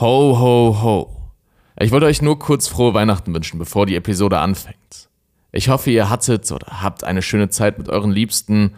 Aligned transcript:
Ho, 0.00 0.38
ho, 0.38 0.82
ho. 0.82 1.16
Ich 1.78 1.90
wollte 1.90 2.06
euch 2.06 2.22
nur 2.22 2.38
kurz 2.38 2.68
frohe 2.68 2.94
Weihnachten 2.94 3.34
wünschen, 3.34 3.58
bevor 3.58 3.84
die 3.84 3.96
Episode 3.96 4.38
anfängt. 4.38 5.10
Ich 5.52 5.68
hoffe, 5.68 5.90
ihr 5.90 6.08
hattet 6.08 6.50
oder 6.50 6.82
habt 6.82 7.04
eine 7.04 7.20
schöne 7.20 7.50
Zeit 7.50 7.76
mit 7.76 7.90
euren 7.90 8.10
Liebsten 8.10 8.76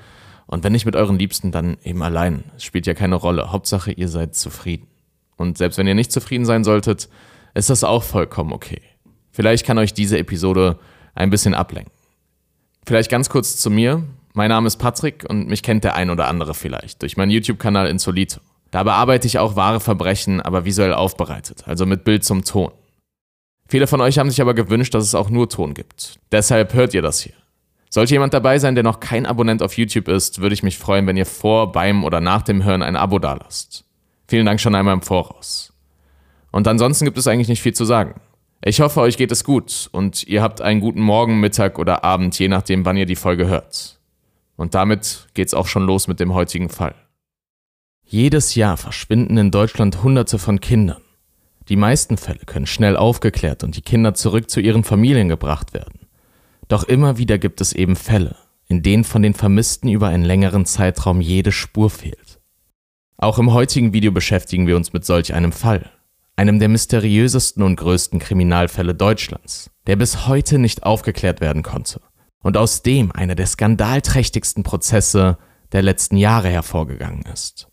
und 0.48 0.64
wenn 0.64 0.72
nicht 0.72 0.84
mit 0.84 0.96
euren 0.96 1.20
Liebsten, 1.20 1.52
dann 1.52 1.76
eben 1.84 2.02
allein. 2.02 2.42
Es 2.56 2.64
spielt 2.64 2.88
ja 2.88 2.94
keine 2.94 3.14
Rolle. 3.14 3.52
Hauptsache, 3.52 3.92
ihr 3.92 4.08
seid 4.08 4.34
zufrieden. 4.34 4.88
Und 5.36 5.58
selbst 5.58 5.78
wenn 5.78 5.86
ihr 5.86 5.94
nicht 5.94 6.10
zufrieden 6.10 6.44
sein 6.44 6.64
solltet, 6.64 7.08
ist 7.54 7.70
das 7.70 7.84
auch 7.84 8.02
vollkommen 8.02 8.52
okay. 8.52 8.82
Vielleicht 9.30 9.64
kann 9.64 9.78
euch 9.78 9.94
diese 9.94 10.18
Episode 10.18 10.80
ein 11.14 11.30
bisschen 11.30 11.54
ablenken. 11.54 11.92
Vielleicht 12.84 13.12
ganz 13.12 13.30
kurz 13.30 13.58
zu 13.58 13.70
mir. 13.70 14.02
Mein 14.34 14.48
Name 14.48 14.66
ist 14.66 14.78
Patrick 14.78 15.24
und 15.28 15.46
mich 15.46 15.62
kennt 15.62 15.84
der 15.84 15.94
ein 15.94 16.10
oder 16.10 16.26
andere 16.26 16.52
vielleicht 16.52 17.00
durch 17.02 17.16
meinen 17.16 17.30
YouTube-Kanal 17.30 17.86
Insolito. 17.86 18.40
Da 18.72 18.82
bearbeite 18.82 19.26
ich 19.26 19.38
auch 19.38 19.54
wahre 19.54 19.80
Verbrechen, 19.80 20.40
aber 20.40 20.64
visuell 20.64 20.94
aufbereitet, 20.94 21.64
also 21.66 21.86
mit 21.86 22.04
Bild 22.04 22.24
zum 22.24 22.42
Ton. 22.42 22.72
Viele 23.68 23.86
von 23.86 24.00
euch 24.00 24.18
haben 24.18 24.30
sich 24.30 24.40
aber 24.40 24.54
gewünscht, 24.54 24.94
dass 24.94 25.04
es 25.04 25.14
auch 25.14 25.30
nur 25.30 25.48
Ton 25.48 25.74
gibt. 25.74 26.18
Deshalb 26.32 26.74
hört 26.74 26.94
ihr 26.94 27.02
das 27.02 27.20
hier. 27.20 27.34
Sollte 27.90 28.14
jemand 28.14 28.32
dabei 28.32 28.58
sein, 28.58 28.74
der 28.74 28.82
noch 28.82 29.00
kein 29.00 29.26
Abonnent 29.26 29.62
auf 29.62 29.76
YouTube 29.76 30.08
ist, 30.08 30.40
würde 30.40 30.54
ich 30.54 30.62
mich 30.62 30.78
freuen, 30.78 31.06
wenn 31.06 31.18
ihr 31.18 31.26
vor, 31.26 31.70
beim 31.70 32.02
oder 32.02 32.22
nach 32.22 32.40
dem 32.40 32.64
Hören 32.64 32.82
ein 32.82 32.96
Abo 32.96 33.18
dalasst. 33.18 33.84
Vielen 34.26 34.46
Dank 34.46 34.58
schon 34.58 34.74
einmal 34.74 34.94
im 34.94 35.02
Voraus. 35.02 35.74
Und 36.50 36.66
ansonsten 36.66 37.04
gibt 37.04 37.18
es 37.18 37.26
eigentlich 37.26 37.48
nicht 37.48 37.60
viel 37.60 37.74
zu 37.74 37.84
sagen. 37.84 38.20
Ich 38.64 38.80
hoffe, 38.80 39.02
euch 39.02 39.18
geht 39.18 39.32
es 39.32 39.44
gut 39.44 39.90
und 39.92 40.22
ihr 40.22 40.40
habt 40.40 40.62
einen 40.62 40.80
guten 40.80 41.02
Morgen, 41.02 41.40
Mittag 41.40 41.78
oder 41.78 42.04
Abend, 42.04 42.38
je 42.38 42.48
nachdem, 42.48 42.86
wann 42.86 42.96
ihr 42.96 43.06
die 43.06 43.16
Folge 43.16 43.48
hört. 43.48 43.98
Und 44.56 44.74
damit 44.74 45.28
geht's 45.34 45.52
auch 45.52 45.66
schon 45.66 45.84
los 45.84 46.08
mit 46.08 46.20
dem 46.20 46.32
heutigen 46.32 46.70
Fall. 46.70 46.94
Jedes 48.12 48.56
Jahr 48.56 48.76
verschwinden 48.76 49.38
in 49.38 49.50
Deutschland 49.50 50.02
Hunderte 50.02 50.38
von 50.38 50.60
Kindern. 50.60 51.00
Die 51.70 51.76
meisten 51.76 52.18
Fälle 52.18 52.40
können 52.44 52.66
schnell 52.66 52.94
aufgeklärt 52.94 53.64
und 53.64 53.74
die 53.74 53.80
Kinder 53.80 54.12
zurück 54.12 54.50
zu 54.50 54.60
ihren 54.60 54.84
Familien 54.84 55.30
gebracht 55.30 55.72
werden. 55.72 56.00
Doch 56.68 56.84
immer 56.84 57.16
wieder 57.16 57.38
gibt 57.38 57.62
es 57.62 57.72
eben 57.72 57.96
Fälle, 57.96 58.36
in 58.66 58.82
denen 58.82 59.04
von 59.04 59.22
den 59.22 59.32
Vermissten 59.32 59.88
über 59.88 60.08
einen 60.08 60.24
längeren 60.24 60.66
Zeitraum 60.66 61.22
jede 61.22 61.52
Spur 61.52 61.88
fehlt. 61.88 62.38
Auch 63.16 63.38
im 63.38 63.54
heutigen 63.54 63.94
Video 63.94 64.12
beschäftigen 64.12 64.66
wir 64.66 64.76
uns 64.76 64.92
mit 64.92 65.06
solch 65.06 65.32
einem 65.32 65.52
Fall, 65.52 65.90
einem 66.36 66.58
der 66.58 66.68
mysteriösesten 66.68 67.62
und 67.62 67.76
größten 67.76 68.18
Kriminalfälle 68.18 68.94
Deutschlands, 68.94 69.70
der 69.86 69.96
bis 69.96 70.26
heute 70.26 70.58
nicht 70.58 70.82
aufgeklärt 70.82 71.40
werden 71.40 71.62
konnte 71.62 72.02
und 72.42 72.58
aus 72.58 72.82
dem 72.82 73.10
einer 73.10 73.36
der 73.36 73.46
skandalträchtigsten 73.46 74.64
Prozesse 74.64 75.38
der 75.72 75.80
letzten 75.80 76.18
Jahre 76.18 76.50
hervorgegangen 76.50 77.22
ist. 77.32 77.71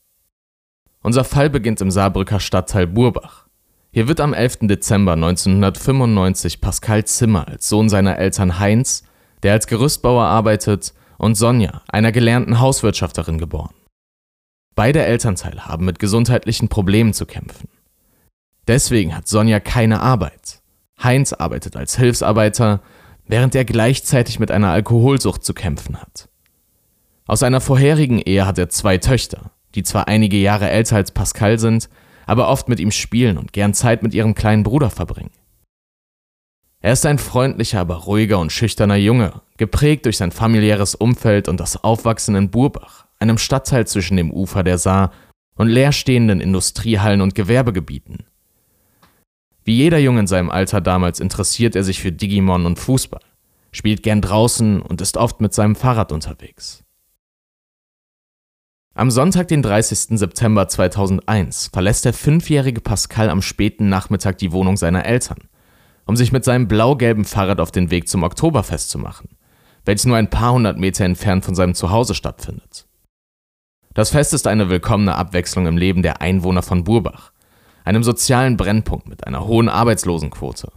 Unser 1.01 1.23
Fall 1.23 1.49
beginnt 1.49 1.79
im 1.81 1.91
Saarbrücker 1.91 2.39
Stadtteil 2.39 2.85
Burbach. 2.85 3.47
Hier 3.91 4.07
wird 4.07 4.19
am 4.19 4.33
11. 4.33 4.59
Dezember 4.63 5.13
1995 5.13 6.59
Pascal 6.61 7.05
Zimmer 7.05 7.47
als 7.47 7.69
Sohn 7.69 7.89
seiner 7.89 8.17
Eltern 8.17 8.59
Heinz, 8.59 9.03
der 9.41 9.53
als 9.53 9.67
Gerüstbauer 9.67 10.25
arbeitet, 10.25 10.93
und 11.17 11.35
Sonja, 11.35 11.81
einer 11.89 12.11
gelernten 12.11 12.59
Hauswirtschafterin, 12.59 13.39
geboren. 13.39 13.73
Beide 14.75 15.03
Elternteile 15.05 15.65
haben 15.65 15.85
mit 15.85 15.99
gesundheitlichen 15.99 16.69
Problemen 16.69 17.13
zu 17.13 17.25
kämpfen. 17.25 17.67
Deswegen 18.67 19.15
hat 19.15 19.27
Sonja 19.27 19.59
keine 19.59 20.01
Arbeit. 20.01 20.61
Heinz 21.01 21.33
arbeitet 21.33 21.75
als 21.75 21.97
Hilfsarbeiter, 21.97 22.81
während 23.25 23.55
er 23.55 23.65
gleichzeitig 23.65 24.39
mit 24.39 24.51
einer 24.51 24.69
Alkoholsucht 24.69 25.43
zu 25.43 25.53
kämpfen 25.53 25.97
hat. 25.97 26.29
Aus 27.25 27.43
einer 27.43 27.61
vorherigen 27.61 28.19
Ehe 28.19 28.45
hat 28.45 28.57
er 28.57 28.69
zwei 28.69 28.97
Töchter, 28.97 29.51
die 29.75 29.83
zwar 29.83 30.07
einige 30.07 30.37
Jahre 30.37 30.69
älter 30.69 30.95
als 30.95 31.11
Pascal 31.11 31.59
sind, 31.59 31.89
aber 32.25 32.47
oft 32.47 32.69
mit 32.69 32.79
ihm 32.79 32.91
spielen 32.91 33.37
und 33.37 33.53
gern 33.53 33.73
Zeit 33.73 34.03
mit 34.03 34.13
ihrem 34.13 34.35
kleinen 34.35 34.63
Bruder 34.63 34.89
verbringen. 34.89 35.31
Er 36.81 36.93
ist 36.93 37.05
ein 37.05 37.17
freundlicher, 37.17 37.81
aber 37.81 37.95
ruhiger 37.95 38.39
und 38.39 38.51
schüchterner 38.51 38.95
Junge, 38.95 39.41
geprägt 39.57 40.05
durch 40.05 40.17
sein 40.17 40.31
familiäres 40.31 40.95
Umfeld 40.95 41.49
und 41.49 41.59
das 41.59 41.83
Aufwachsen 41.83 42.35
in 42.35 42.51
Burbach, 42.51 43.05
einem 43.19 43.37
Stadtteil 43.37 43.85
zwischen 43.85 44.15
dem 44.15 44.31
Ufer 44.31 44.63
der 44.63 44.77
Saar 44.77 45.11
und 45.55 45.67
leerstehenden 45.67 46.39
Industriehallen 46.39 47.19
und 47.19 47.35
Gewerbegebieten. 47.35 48.23
Wie 49.65 49.75
jeder 49.75 49.99
Junge 49.99 50.21
in 50.21 50.27
seinem 50.27 50.49
Alter 50.49 50.79
damals 50.79 51.19
interessiert 51.19 51.75
er 51.75 51.83
sich 51.83 51.99
für 51.99 52.13
Digimon 52.13 52.65
und 52.65 52.79
Fußball, 52.79 53.21
spielt 53.71 54.01
gern 54.01 54.21
draußen 54.21 54.81
und 54.81 55.01
ist 55.01 55.17
oft 55.17 55.41
mit 55.41 55.53
seinem 55.53 55.75
Fahrrad 55.75 56.13
unterwegs. 56.13 56.83
Am 58.99 59.11
Sonntag, 59.11 59.47
den 59.47 59.61
30. 59.61 60.19
September 60.19 60.67
2001, 60.67 61.69
verlässt 61.71 62.03
der 62.03 62.11
fünfjährige 62.11 62.81
Pascal 62.81 63.29
am 63.29 63.41
späten 63.41 63.87
Nachmittag 63.87 64.37
die 64.39 64.51
Wohnung 64.51 64.75
seiner 64.75 65.05
Eltern, 65.05 65.47
um 66.05 66.17
sich 66.17 66.33
mit 66.33 66.43
seinem 66.43 66.67
blau-gelben 66.67 67.23
Fahrrad 67.23 67.61
auf 67.61 67.71
den 67.71 67.91
Weg 67.91 68.09
zum 68.09 68.23
Oktoberfest 68.23 68.89
zu 68.89 68.99
machen, 68.99 69.29
welches 69.85 70.05
nur 70.05 70.17
ein 70.17 70.29
paar 70.29 70.51
hundert 70.51 70.77
Meter 70.77 71.05
entfernt 71.05 71.45
von 71.45 71.55
seinem 71.55 71.75
Zuhause 71.75 72.13
stattfindet. 72.13 72.87
Das 73.93 74.09
Fest 74.09 74.33
ist 74.33 74.47
eine 74.47 74.67
willkommene 74.67 75.15
Abwechslung 75.15 75.65
im 75.65 75.77
Leben 75.77 76.01
der 76.01 76.21
Einwohner 76.21 76.61
von 76.61 76.83
Burbach, 76.83 77.31
einem 77.85 78.03
sozialen 78.03 78.57
Brennpunkt 78.57 79.07
mit 79.07 79.25
einer 79.25 79.47
hohen 79.47 79.69
Arbeitslosenquote. 79.69 80.73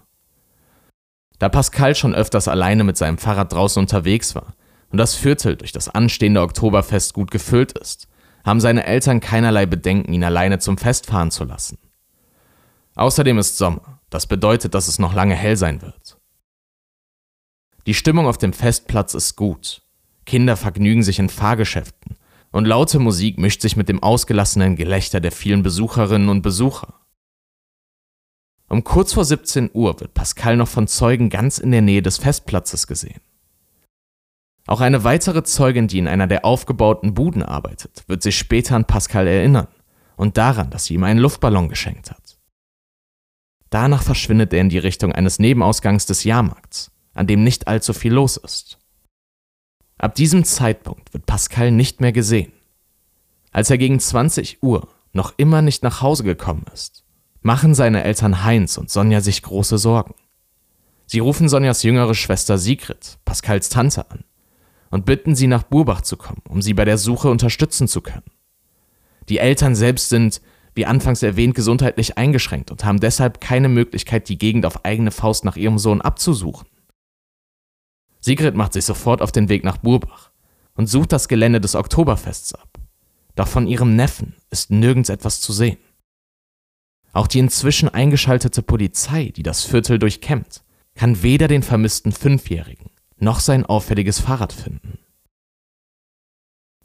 Da 1.41 1.49
Pascal 1.49 1.97
schon 1.97 2.15
öfters 2.15 2.47
alleine 2.47 2.84
mit 2.84 2.97
seinem 2.97 3.19
Fahrrad 3.19 3.53
draußen 3.53 3.81
unterwegs 3.81 4.37
war 4.37 4.54
und 4.93 4.99
das 4.99 5.16
Viertel 5.16 5.56
durch 5.56 5.72
das 5.72 5.89
anstehende 5.89 6.43
Oktoberfest 6.43 7.15
gut 7.15 7.33
gefüllt 7.33 7.72
ist, 7.72 8.06
haben 8.44 8.60
seine 8.60 8.84
Eltern 8.84 9.20
keinerlei 9.20 9.66
Bedenken, 9.66 10.12
ihn 10.12 10.25
alleine 10.25 10.58
zum 10.58 10.78
Fest 10.78 11.06
fahren 11.06 11.30
zu 11.30 11.44
lassen. 11.44 11.78
Außerdem 12.94 13.38
ist 13.38 13.56
Sommer, 13.58 14.00
das 14.10 14.26
bedeutet, 14.26 14.75
dass 14.75 14.88
es 14.88 14.98
noch 14.98 15.14
lange 15.14 15.34
hell 15.34 15.56
sein 15.56 15.82
wird. 15.82 16.19
Die 17.86 17.94
Stimmung 17.94 18.26
auf 18.26 18.38
dem 18.38 18.53
Festplatz 18.53 19.14
ist 19.14 19.36
gut. 19.36 19.82
Kinder 20.25 20.56
vergnügen 20.56 21.03
sich 21.03 21.19
in 21.19 21.28
Fahrgeschäften 21.28 22.16
und 22.53 22.66
laute 22.66 22.98
Musik 22.98 23.38
mischt 23.38 23.62
sich 23.62 23.76
mit 23.76 23.88
dem 23.88 24.03
ausgelassenen 24.03 24.76
Gelächter 24.76 25.20
der 25.20 25.32
vielen 25.32 25.62
Besucherinnen 25.62 26.28
und 26.28 26.42
Besucher. 26.42 26.94
Um 28.69 28.84
kurz 28.84 29.12
vor 29.12 29.24
17 29.24 29.70
Uhr 29.72 30.00
wird 30.00 30.14
Pascal 30.14 30.56
noch 30.56 30.69
von 30.69 30.86
Zeugen 30.86 31.28
ganz 31.28 31.59
in 31.59 31.72
der 31.72 31.82
Nähe 31.82 32.03
des 32.03 32.19
Festplatzes 32.19 32.86
gesehen. 32.86 33.20
Auch 34.66 34.80
eine 34.80 35.04
weitere 35.04 35.42
Zeugin, 35.42 35.88
die 35.88 35.98
in 35.98 36.08
einer 36.08 36.26
der 36.26 36.44
aufgebauten 36.44 37.14
Buden 37.14 37.42
arbeitet, 37.42 38.04
wird 38.06 38.22
sich 38.22 38.38
später 38.38 38.76
an 38.76 38.84
Pascal 38.84 39.26
erinnern 39.26 39.68
und 40.16 40.36
daran, 40.36 40.70
dass 40.70 40.84
sie 40.84 40.94
ihm 40.94 41.04
einen 41.04 41.18
Luftballon 41.18 41.68
geschenkt 41.68 42.10
hat. 42.10 42.38
Danach 43.70 44.02
verschwindet 44.02 44.52
er 44.52 44.60
in 44.60 44.68
die 44.68 44.78
Richtung 44.78 45.12
eines 45.12 45.38
Nebenausgangs 45.38 46.06
des 46.06 46.24
Jahrmarkts, 46.24 46.92
an 47.14 47.26
dem 47.26 47.42
nicht 47.42 47.66
allzu 47.66 47.92
viel 47.92 48.12
los 48.12 48.36
ist. 48.36 48.78
Ab 49.98 50.14
diesem 50.14 50.44
Zeitpunkt 50.44 51.12
wird 51.12 51.26
Pascal 51.26 51.70
nicht 51.70 52.00
mehr 52.00 52.12
gesehen. 52.12 52.52
Als 53.50 53.70
er 53.70 53.78
gegen 53.78 53.98
20 53.98 54.62
Uhr 54.62 54.88
noch 55.12 55.34
immer 55.36 55.62
nicht 55.62 55.82
nach 55.82 56.02
Hause 56.02 56.24
gekommen 56.24 56.66
ist, 56.72 57.04
machen 57.40 57.74
seine 57.74 58.04
Eltern 58.04 58.44
Heinz 58.44 58.78
und 58.78 58.90
Sonja 58.90 59.20
sich 59.20 59.42
große 59.42 59.78
Sorgen. 59.78 60.14
Sie 61.06 61.18
rufen 61.18 61.48
Sonjas 61.48 61.82
jüngere 61.82 62.14
Schwester 62.14 62.58
Sigrid, 62.58 63.18
Pascals 63.24 63.68
Tante, 63.68 64.10
an 64.10 64.24
und 64.92 65.06
bitten 65.06 65.34
sie 65.34 65.48
nach 65.48 65.64
Burbach 65.64 66.03
zu 66.03 66.16
kommen, 66.16 66.42
um 66.48 66.62
sie 66.62 66.75
bei 66.75 66.84
der 66.84 66.98
Suche 66.98 67.30
unterstützen 67.30 67.88
zu 67.88 68.03
können. 68.03 68.30
Die 69.28 69.38
Eltern 69.38 69.75
selbst 69.75 70.10
sind, 70.10 70.42
wie 70.75 70.86
anfangs 70.86 71.22
erwähnt, 71.22 71.54
gesundheitlich 71.54 72.19
eingeschränkt 72.19 72.70
und 72.70 72.84
haben 72.84 73.00
deshalb 73.00 73.41
keine 73.41 73.70
Möglichkeit, 73.70 74.28
die 74.28 74.38
Gegend 74.38 74.66
auf 74.66 74.84
eigene 74.84 75.10
Faust 75.10 75.44
nach 75.44 75.56
ihrem 75.56 75.78
Sohn 75.78 76.03
abzusuchen. 76.03 76.69
Sigrid 78.20 78.54
macht 78.54 78.75
sich 78.75 78.84
sofort 78.84 79.22
auf 79.22 79.32
den 79.32 79.48
Weg 79.48 79.64
nach 79.64 79.78
Burbach 79.78 80.30
und 80.75 80.88
sucht 80.88 81.12
das 81.12 81.26
Gelände 81.26 81.60
des 81.60 81.74
Oktoberfests 81.74 82.54
ab. 82.54 82.78
Doch 83.34 83.48
von 83.48 83.66
ihrem 83.66 83.97
Neffen 83.97 84.36
ist 84.50 84.70
nirgends 84.70 85.09
etwas 85.09 85.41
zu 85.41 85.54
sehen. 85.54 85.78
Auch 87.14 87.26
die 87.26 87.38
inzwischen 87.38 87.88
eingeschaltete 87.88 88.62
Polizei, 88.62 89.33
die 89.34 89.42
das 89.42 89.65
Viertel 89.65 89.98
durchkämmt, 89.98 90.62
kann 90.94 91.22
weder 91.22 91.48
den 91.48 91.62
vermissten 91.62 92.12
Fünfjährigen 92.12 92.91
noch 93.22 93.41
sein 93.41 93.65
auffälliges 93.65 94.21
Fahrrad 94.21 94.53
finden. 94.53 94.98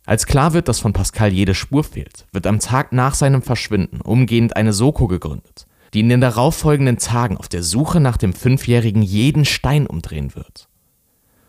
Als 0.06 0.26
klar 0.26 0.54
wird, 0.54 0.70
dass 0.70 0.80
von 0.80 0.94
Pascal 0.94 1.34
jede 1.34 1.54
Spur 1.54 1.84
fehlt, 1.84 2.28
wird 2.32 2.48
am 2.48 2.60
Tag 2.60 2.94
nach 2.94 3.14
seinem 3.14 3.42
Verschwinden 3.42 4.00
umgehend 4.00 4.56
eine 4.56 4.72
Soko 4.72 5.08
gegründet, 5.08 5.68
die 5.94 6.00
in 6.00 6.08
den 6.08 6.22
darauffolgenden 6.22 6.98
Tagen 6.98 7.36
auf 7.36 7.50
der 7.50 7.62
Suche 7.62 8.00
nach 8.00 8.16
dem 8.16 8.32
Fünfjährigen 8.32 9.02
jeden 9.02 9.44
Stein 9.44 9.86
umdrehen 9.86 10.34
wird. 10.34 10.70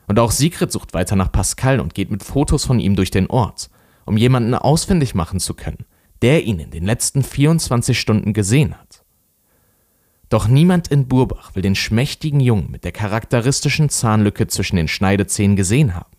Und 0.08 0.19
auch 0.19 0.32
Sigrid 0.32 0.73
sucht 0.73 0.94
weiter 0.94 1.14
nach 1.14 1.31
Pascal 1.31 1.79
und 1.79 1.94
geht 1.94 2.11
mit 2.11 2.25
Fotos 2.25 2.64
von 2.64 2.81
ihm 2.81 2.96
durch 2.96 3.12
den 3.12 3.29
Ort, 3.29 3.70
um 4.06 4.17
jemanden 4.17 4.55
ausfindig 4.55 5.14
machen 5.14 5.38
zu 5.38 5.55
können, 5.55 5.84
der 6.23 6.44
ihn 6.44 6.58
in 6.58 6.70
den 6.70 6.84
letzten 6.84 7.23
24 7.23 8.00
Stunden 8.00 8.32
gesehen 8.32 8.75
hat. 8.75 9.05
Doch 10.28 10.46
niemand 10.46 10.88
in 10.88 11.08
Burbach 11.08 11.54
will 11.54 11.62
den 11.62 11.75
schmächtigen 11.75 12.40
Jungen 12.40 12.70
mit 12.70 12.84
der 12.84 12.92
charakteristischen 12.92 13.88
Zahnlücke 13.88 14.46
zwischen 14.46 14.76
den 14.76 14.88
Schneidezähnen 14.88 15.56
gesehen 15.56 15.94
haben. 15.94 16.10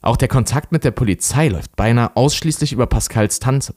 Auch 0.00 0.16
der 0.16 0.28
Kontakt 0.28 0.72
mit 0.72 0.82
der 0.82 0.90
Polizei 0.90 1.48
läuft 1.48 1.76
beinahe 1.76 2.16
ausschließlich 2.16 2.72
über 2.72 2.88
Pascals 2.88 3.38
Tante. 3.38 3.74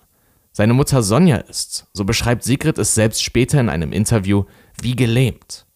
Seine 0.52 0.74
Mutter 0.74 1.04
Sonja 1.04 1.38
ist, 1.38 1.88
so 1.94 2.04
beschreibt 2.04 2.44
Sigrid 2.44 2.80
es 2.80 2.96
selbst 2.96 3.24
später 3.24 3.60
in 3.60 3.70
einem 3.70 3.92
Interview, 3.92 4.46
wie 4.82 4.96
gelähmt. 4.96 5.68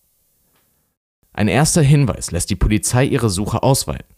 Ein 1.34 1.48
erster 1.48 1.84
Hinweis 1.84 2.32
lässt 2.32 2.50
die 2.50 2.56
Polizei 2.56 3.06
ihre 3.06 3.30
Suche 3.30 3.62
ausweiten. 3.62 4.16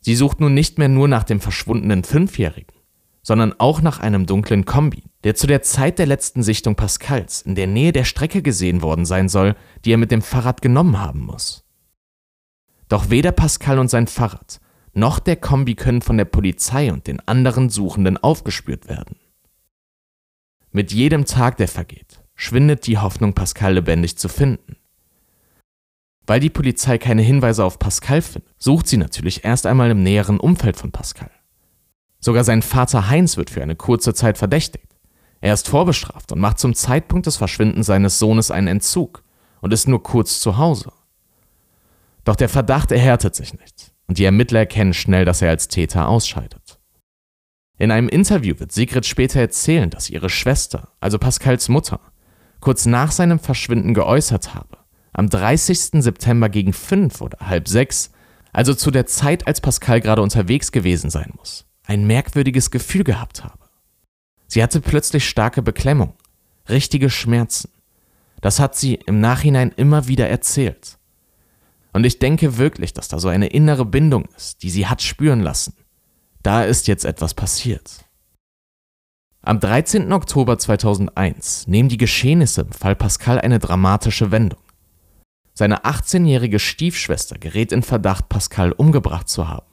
Sie 0.00 0.16
sucht 0.16 0.40
nun 0.40 0.54
nicht 0.54 0.78
mehr 0.78 0.88
nur 0.88 1.06
nach 1.06 1.24
dem 1.24 1.40
verschwundenen 1.40 2.02
Fünfjährigen, 2.02 2.74
sondern 3.22 3.54
auch 3.58 3.80
nach 3.80 4.00
einem 4.00 4.26
dunklen 4.26 4.64
Kombi, 4.64 5.04
der 5.24 5.34
zu 5.34 5.46
der 5.46 5.62
Zeit 5.62 5.98
der 5.98 6.06
letzten 6.06 6.42
Sichtung 6.42 6.76
Pascals 6.76 7.42
in 7.42 7.54
der 7.54 7.66
Nähe 7.66 7.92
der 7.92 8.04
Strecke 8.04 8.42
gesehen 8.42 8.82
worden 8.82 9.04
sein 9.04 9.28
soll, 9.28 9.54
die 9.84 9.92
er 9.92 9.98
mit 9.98 10.10
dem 10.10 10.22
Fahrrad 10.22 10.62
genommen 10.62 10.98
haben 10.98 11.20
muss. 11.20 11.64
Doch 12.88 13.10
weder 13.10 13.32
Pascal 13.32 13.78
und 13.78 13.88
sein 13.88 14.06
Fahrrad 14.06 14.60
noch 14.92 15.18
der 15.20 15.36
Kombi 15.36 15.74
können 15.76 16.02
von 16.02 16.16
der 16.16 16.24
Polizei 16.24 16.92
und 16.92 17.06
den 17.06 17.20
anderen 17.20 17.70
Suchenden 17.70 18.16
aufgespürt 18.16 18.88
werden. 18.88 19.16
Mit 20.72 20.92
jedem 20.92 21.24
Tag, 21.24 21.56
der 21.58 21.68
vergeht, 21.68 22.22
schwindet 22.34 22.86
die 22.86 22.98
Hoffnung, 22.98 23.34
Pascal 23.34 23.74
lebendig 23.74 24.16
zu 24.18 24.28
finden. 24.28 24.76
Weil 26.26 26.40
die 26.40 26.50
Polizei 26.50 26.98
keine 26.98 27.22
Hinweise 27.22 27.64
auf 27.64 27.78
Pascal 27.78 28.22
findet, 28.22 28.52
sucht 28.58 28.86
sie 28.86 28.96
natürlich 28.96 29.44
erst 29.44 29.66
einmal 29.66 29.90
im 29.90 30.02
näheren 30.02 30.38
Umfeld 30.38 30.76
von 30.76 30.92
Pascal. 30.92 31.30
Sogar 32.20 32.44
sein 32.44 32.62
Vater 32.62 33.08
Heinz 33.08 33.36
wird 33.36 33.50
für 33.50 33.62
eine 33.62 33.76
kurze 33.76 34.14
Zeit 34.14 34.38
verdächtigt. 34.38 34.86
Er 35.40 35.54
ist 35.54 35.68
vorbestraft 35.68 36.32
und 36.32 36.40
macht 36.40 36.58
zum 36.58 36.74
Zeitpunkt 36.74 37.26
des 37.26 37.36
Verschwindens 37.36 37.86
seines 37.86 38.18
Sohnes 38.18 38.50
einen 38.50 38.66
Entzug 38.66 39.22
und 39.60 39.72
ist 39.72 39.88
nur 39.88 40.02
kurz 40.02 40.40
zu 40.40 40.58
Hause. 40.58 40.92
Doch 42.24 42.36
der 42.36 42.48
Verdacht 42.48 42.92
erhärtet 42.92 43.34
sich 43.34 43.54
nicht 43.54 43.92
und 44.06 44.18
die 44.18 44.24
Ermittler 44.24 44.60
erkennen 44.60 44.92
schnell, 44.92 45.24
dass 45.24 45.40
er 45.40 45.50
als 45.50 45.68
Täter 45.68 46.08
ausscheidet. 46.08 46.78
In 47.78 47.90
einem 47.90 48.10
Interview 48.10 48.58
wird 48.58 48.72
Sigrid 48.72 49.06
später 49.06 49.40
erzählen, 49.40 49.88
dass 49.88 50.10
ihre 50.10 50.28
Schwester, 50.28 50.88
also 51.00 51.18
Pascals 51.18 51.70
Mutter, 51.70 52.00
kurz 52.60 52.84
nach 52.84 53.10
seinem 53.10 53.38
Verschwinden 53.38 53.94
geäußert 53.94 54.54
habe, 54.54 54.76
am 55.12 55.30
30. 55.30 56.02
September 56.02 56.50
gegen 56.50 56.74
fünf 56.74 57.22
oder 57.22 57.38
halb 57.40 57.68
sechs, 57.68 58.10
also 58.52 58.74
zu 58.74 58.90
der 58.90 59.06
Zeit, 59.06 59.46
als 59.46 59.62
Pascal 59.62 60.02
gerade 60.02 60.20
unterwegs 60.20 60.72
gewesen 60.72 61.08
sein 61.08 61.32
muss, 61.38 61.66
ein 61.86 62.06
merkwürdiges 62.06 62.70
Gefühl 62.70 63.04
gehabt 63.04 63.44
habe. 63.44 63.59
Sie 64.50 64.64
hatte 64.64 64.80
plötzlich 64.80 65.28
starke 65.28 65.62
Beklemmung, 65.62 66.14
richtige 66.68 67.08
Schmerzen. 67.08 67.70
Das 68.40 68.58
hat 68.58 68.74
sie 68.74 68.94
im 68.94 69.20
Nachhinein 69.20 69.70
immer 69.76 70.08
wieder 70.08 70.28
erzählt. 70.28 70.98
Und 71.92 72.04
ich 72.04 72.18
denke 72.18 72.58
wirklich, 72.58 72.92
dass 72.92 73.06
da 73.06 73.20
so 73.20 73.28
eine 73.28 73.46
innere 73.46 73.84
Bindung 73.84 74.24
ist, 74.36 74.64
die 74.64 74.70
sie 74.70 74.88
hat 74.88 75.02
spüren 75.02 75.38
lassen. 75.38 75.74
Da 76.42 76.64
ist 76.64 76.88
jetzt 76.88 77.04
etwas 77.04 77.34
passiert. 77.34 78.04
Am 79.40 79.60
13. 79.60 80.12
Oktober 80.12 80.58
2001 80.58 81.68
nehmen 81.68 81.88
die 81.88 81.96
Geschehnisse 81.96 82.62
im 82.62 82.72
Fall 82.72 82.96
Pascal 82.96 83.40
eine 83.40 83.60
dramatische 83.60 84.32
Wendung. 84.32 84.60
Seine 85.54 85.84
18-jährige 85.84 86.58
Stiefschwester 86.58 87.38
gerät 87.38 87.70
in 87.70 87.84
Verdacht, 87.84 88.28
Pascal 88.28 88.72
umgebracht 88.72 89.28
zu 89.28 89.48
haben. 89.48 89.66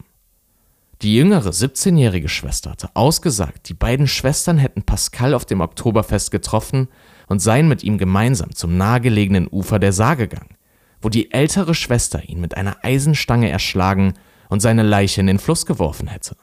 Die 1.04 1.16
jüngere 1.16 1.52
17-jährige 1.52 2.28
Schwester 2.28 2.72
hatte 2.72 2.90
ausgesagt, 2.96 3.70
die 3.70 3.76
beiden 3.76 4.08
Schwestern 4.08 4.58
hätten 4.58 4.82
Pascal 4.82 5.36
auf 5.36 5.46
dem 5.46 5.62
Oktoberfest 5.62 6.32
getroffen 6.32 6.88
und 7.28 7.40
seien 7.40 7.68
mit 7.68 7.84
ihm 7.84 8.00
gemeinsam 8.00 8.56
zum 8.56 8.78
nahegelegenen 8.78 9.48
Ufer 9.48 9.78
der 9.78 9.94
Saar 9.94 10.16
gegangen, 10.16 10.58
wo 11.00 11.10
die 11.10 11.32
ältere 11.32 11.76
Schwester 11.76 12.28
ihn 12.28 12.42
mit 12.42 12.58
einer 12.58 12.78
Eisenstange 12.84 13.50
erschlagen 13.50 14.14
und 14.50 14.62
seine 14.62 14.82
Leiche 14.82 15.22
in 15.22 15.28
den 15.28 15.38
Fluss 15.38 15.68
geworfen 15.68 16.08
hätte. 16.08 16.36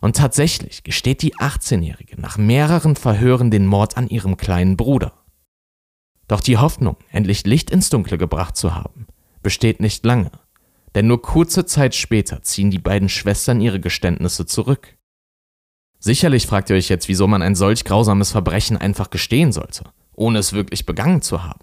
Und 0.00 0.16
tatsächlich 0.16 0.82
gesteht 0.82 1.20
die 1.20 1.34
18-Jährige 1.34 2.18
nach 2.18 2.38
mehreren 2.38 2.96
Verhören 2.96 3.50
den 3.50 3.66
Mord 3.66 3.98
an 3.98 4.08
ihrem 4.08 4.38
kleinen 4.38 4.78
Bruder. 4.78 5.12
Doch 6.28 6.40
die 6.40 6.56
Hoffnung, 6.56 6.96
endlich 7.10 7.44
Licht 7.44 7.70
ins 7.70 7.90
Dunkle 7.90 8.16
gebracht 8.16 8.56
zu 8.56 8.74
haben, 8.74 9.06
besteht 9.42 9.80
nicht 9.80 10.04
lange, 10.06 10.30
denn 10.96 11.08
nur 11.08 11.20
kurze 11.20 11.66
Zeit 11.66 11.94
später 11.94 12.40
ziehen 12.42 12.70
die 12.70 12.78
beiden 12.78 13.10
Schwestern 13.10 13.60
ihre 13.60 13.80
Geständnisse 13.80 14.46
zurück. 14.46 14.96
Sicherlich 15.98 16.46
fragt 16.46 16.70
ihr 16.70 16.76
euch 16.76 16.88
jetzt, 16.88 17.08
wieso 17.08 17.26
man 17.26 17.42
ein 17.42 17.54
solch 17.54 17.84
grausames 17.84 18.30
Verbrechen 18.30 18.78
einfach 18.78 19.10
gestehen 19.10 19.52
sollte, 19.52 19.84
ohne 20.14 20.38
es 20.38 20.54
wirklich 20.54 20.86
begangen 20.86 21.20
zu 21.20 21.44
haben. 21.44 21.60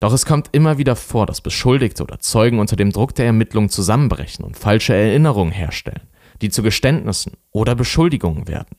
Doch 0.00 0.12
es 0.12 0.26
kommt 0.26 0.48
immer 0.50 0.78
wieder 0.78 0.96
vor, 0.96 1.26
dass 1.26 1.40
Beschuldigte 1.40 2.02
oder 2.02 2.18
Zeugen 2.18 2.58
unter 2.58 2.74
dem 2.74 2.90
Druck 2.90 3.14
der 3.14 3.26
Ermittlungen 3.26 3.68
zusammenbrechen 3.68 4.44
und 4.44 4.56
falsche 4.56 4.94
Erinnerungen 4.94 5.52
herstellen, 5.52 6.08
die 6.42 6.50
zu 6.50 6.64
Geständnissen 6.64 7.34
oder 7.52 7.76
Beschuldigungen 7.76 8.48
werden. 8.48 8.78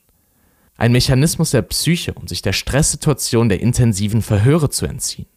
Ein 0.76 0.92
Mechanismus 0.92 1.52
der 1.52 1.62
Psyche, 1.62 2.12
um 2.12 2.28
sich 2.28 2.42
der 2.42 2.52
Stresssituation 2.52 3.48
der 3.48 3.60
intensiven 3.60 4.20
Verhöre 4.20 4.68
zu 4.68 4.84
entziehen. 4.84 5.28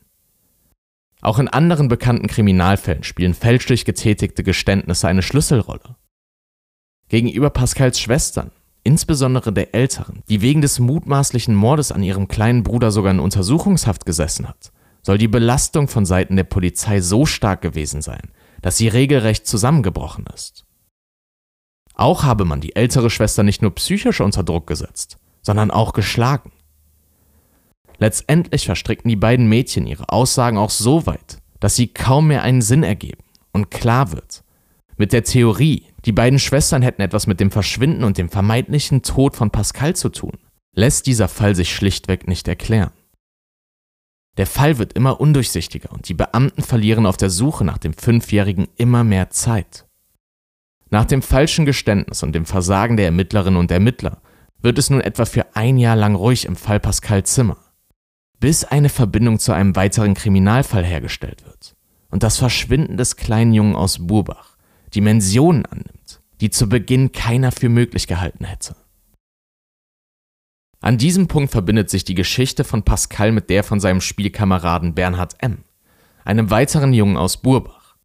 Auch 1.23 1.39
in 1.39 1.47
anderen 1.47 1.87
bekannten 1.87 2.27
Kriminalfällen 2.27 3.03
spielen 3.03 3.33
fälschlich 3.33 3.85
getätigte 3.85 4.43
Geständnisse 4.43 5.07
eine 5.07 5.21
Schlüsselrolle. 5.21 5.95
Gegenüber 7.07 7.49
Pascals 7.49 7.97
Schwestern, 8.01 8.51
insbesondere 8.83 9.53
der 9.53 9.73
älteren, 9.73 10.23
die 10.27 10.41
wegen 10.41 10.61
des 10.61 10.79
mutmaßlichen 10.79 11.55
Mordes 11.55 11.93
an 11.93 12.03
ihrem 12.03 12.27
kleinen 12.27 12.63
Bruder 12.63 12.91
sogar 12.91 13.11
in 13.11 13.21
Untersuchungshaft 13.21 14.05
gesessen 14.05 14.49
hat, 14.49 14.73
soll 15.01 15.17
die 15.17 15.29
Belastung 15.29 15.87
von 15.87 16.05
Seiten 16.05 16.35
der 16.35 16.43
Polizei 16.43 16.99
so 16.99 17.25
stark 17.25 17.61
gewesen 17.61 18.01
sein, 18.01 18.31
dass 18.61 18.75
sie 18.75 18.89
regelrecht 18.89 19.47
zusammengebrochen 19.47 20.25
ist. 20.33 20.65
Auch 21.93 22.23
habe 22.23 22.43
man 22.43 22.59
die 22.59 22.75
ältere 22.75 23.09
Schwester 23.09 23.43
nicht 23.43 23.61
nur 23.61 23.73
psychisch 23.75 24.19
unter 24.19 24.43
Druck 24.43 24.67
gesetzt, 24.67 25.19
sondern 25.41 25.71
auch 25.71 25.93
geschlagen. 25.93 26.51
Letztendlich 28.03 28.65
verstrickten 28.65 29.07
die 29.07 29.15
beiden 29.15 29.47
Mädchen 29.47 29.87
ihre 29.87 30.09
Aussagen 30.09 30.57
auch 30.57 30.71
so 30.71 31.05
weit, 31.05 31.37
dass 31.61 31.77
sie 31.77 31.87
kaum 31.87 32.27
mehr 32.27 32.43
einen 32.43 32.61
Sinn 32.61 32.83
ergeben 32.83 33.23
und 33.53 33.71
klar 33.71 34.11
wird. 34.11 34.43
Mit 34.97 35.13
der 35.13 35.23
Theorie, 35.23 35.85
die 36.03 36.11
beiden 36.11 36.37
Schwestern 36.37 36.81
hätten 36.81 37.01
etwas 37.01 37.27
mit 37.27 37.39
dem 37.39 37.49
Verschwinden 37.49 38.03
und 38.03 38.17
dem 38.17 38.27
vermeintlichen 38.27 39.03
Tod 39.03 39.37
von 39.37 39.51
Pascal 39.51 39.95
zu 39.95 40.09
tun, 40.09 40.33
lässt 40.75 41.07
dieser 41.07 41.29
Fall 41.29 41.55
sich 41.55 41.73
schlichtweg 41.73 42.27
nicht 42.27 42.45
erklären. 42.49 42.91
Der 44.35 44.47
Fall 44.47 44.79
wird 44.79 44.91
immer 44.91 45.21
undurchsichtiger 45.21 45.93
und 45.93 46.09
die 46.09 46.13
Beamten 46.13 46.61
verlieren 46.61 47.05
auf 47.05 47.15
der 47.15 47.29
Suche 47.29 47.63
nach 47.63 47.77
dem 47.77 47.93
Fünfjährigen 47.93 48.67
immer 48.75 49.05
mehr 49.05 49.29
Zeit. 49.29 49.87
Nach 50.89 51.05
dem 51.05 51.21
falschen 51.21 51.65
Geständnis 51.65 52.21
und 52.21 52.33
dem 52.33 52.45
Versagen 52.45 52.97
der 52.97 53.05
Ermittlerinnen 53.05 53.61
und 53.61 53.71
Ermittler 53.71 54.21
wird 54.61 54.77
es 54.77 54.89
nun 54.89 54.99
etwa 54.99 55.23
für 55.23 55.55
ein 55.55 55.77
Jahr 55.77 55.95
lang 55.95 56.15
ruhig 56.15 56.43
im 56.43 56.57
Fall 56.57 56.81
Pascal 56.81 57.23
Zimmer, 57.23 57.62
bis 58.43 58.65
eine 58.65 58.89
Verbindung 58.89 59.39
zu 59.39 59.53
einem 59.53 59.73
weiteren 59.77 60.15
Kriminalfall 60.15 60.83
hergestellt 60.83 61.45
wird 61.45 61.77
und 62.09 62.23
das 62.23 62.37
Verschwinden 62.37 62.97
des 62.97 63.15
kleinen 63.15 63.53
Jungen 63.53 63.73
aus 63.73 64.05
Burbach 64.05 64.57
Dimensionen 64.93 65.65
annimmt, 65.65 66.19
die 66.41 66.49
zu 66.49 66.67
Beginn 66.67 67.13
keiner 67.13 67.53
für 67.53 67.69
möglich 67.69 68.05
gehalten 68.05 68.43
hätte. 68.43 68.75
An 70.81 70.97
diesem 70.97 71.29
Punkt 71.29 71.53
verbindet 71.53 71.89
sich 71.89 72.03
die 72.03 72.15
Geschichte 72.15 72.65
von 72.65 72.83
Pascal 72.83 73.31
mit 73.31 73.49
der 73.49 73.63
von 73.63 73.79
seinem 73.79 74.01
Spielkameraden 74.01 74.93
Bernhard 74.93 75.41
M., 75.41 75.63
einem 76.25 76.49
weiteren 76.49 76.91
Jungen 76.91 77.15
aus 77.15 77.37
Burbach. 77.37 77.95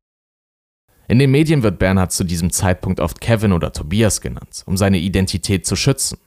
In 1.09 1.18
den 1.18 1.33
Medien 1.33 1.64
wird 1.64 1.80
Bernhard 1.80 2.12
zu 2.12 2.23
diesem 2.23 2.52
Zeitpunkt 2.52 3.00
oft 3.00 3.21
Kevin 3.21 3.52
oder 3.52 3.73
Tobias 3.73 4.21
genannt, 4.21 4.62
um 4.66 4.76
seine 4.76 4.99
Identität 4.99 5.66
zu 5.66 5.75
schützen. 5.75 6.18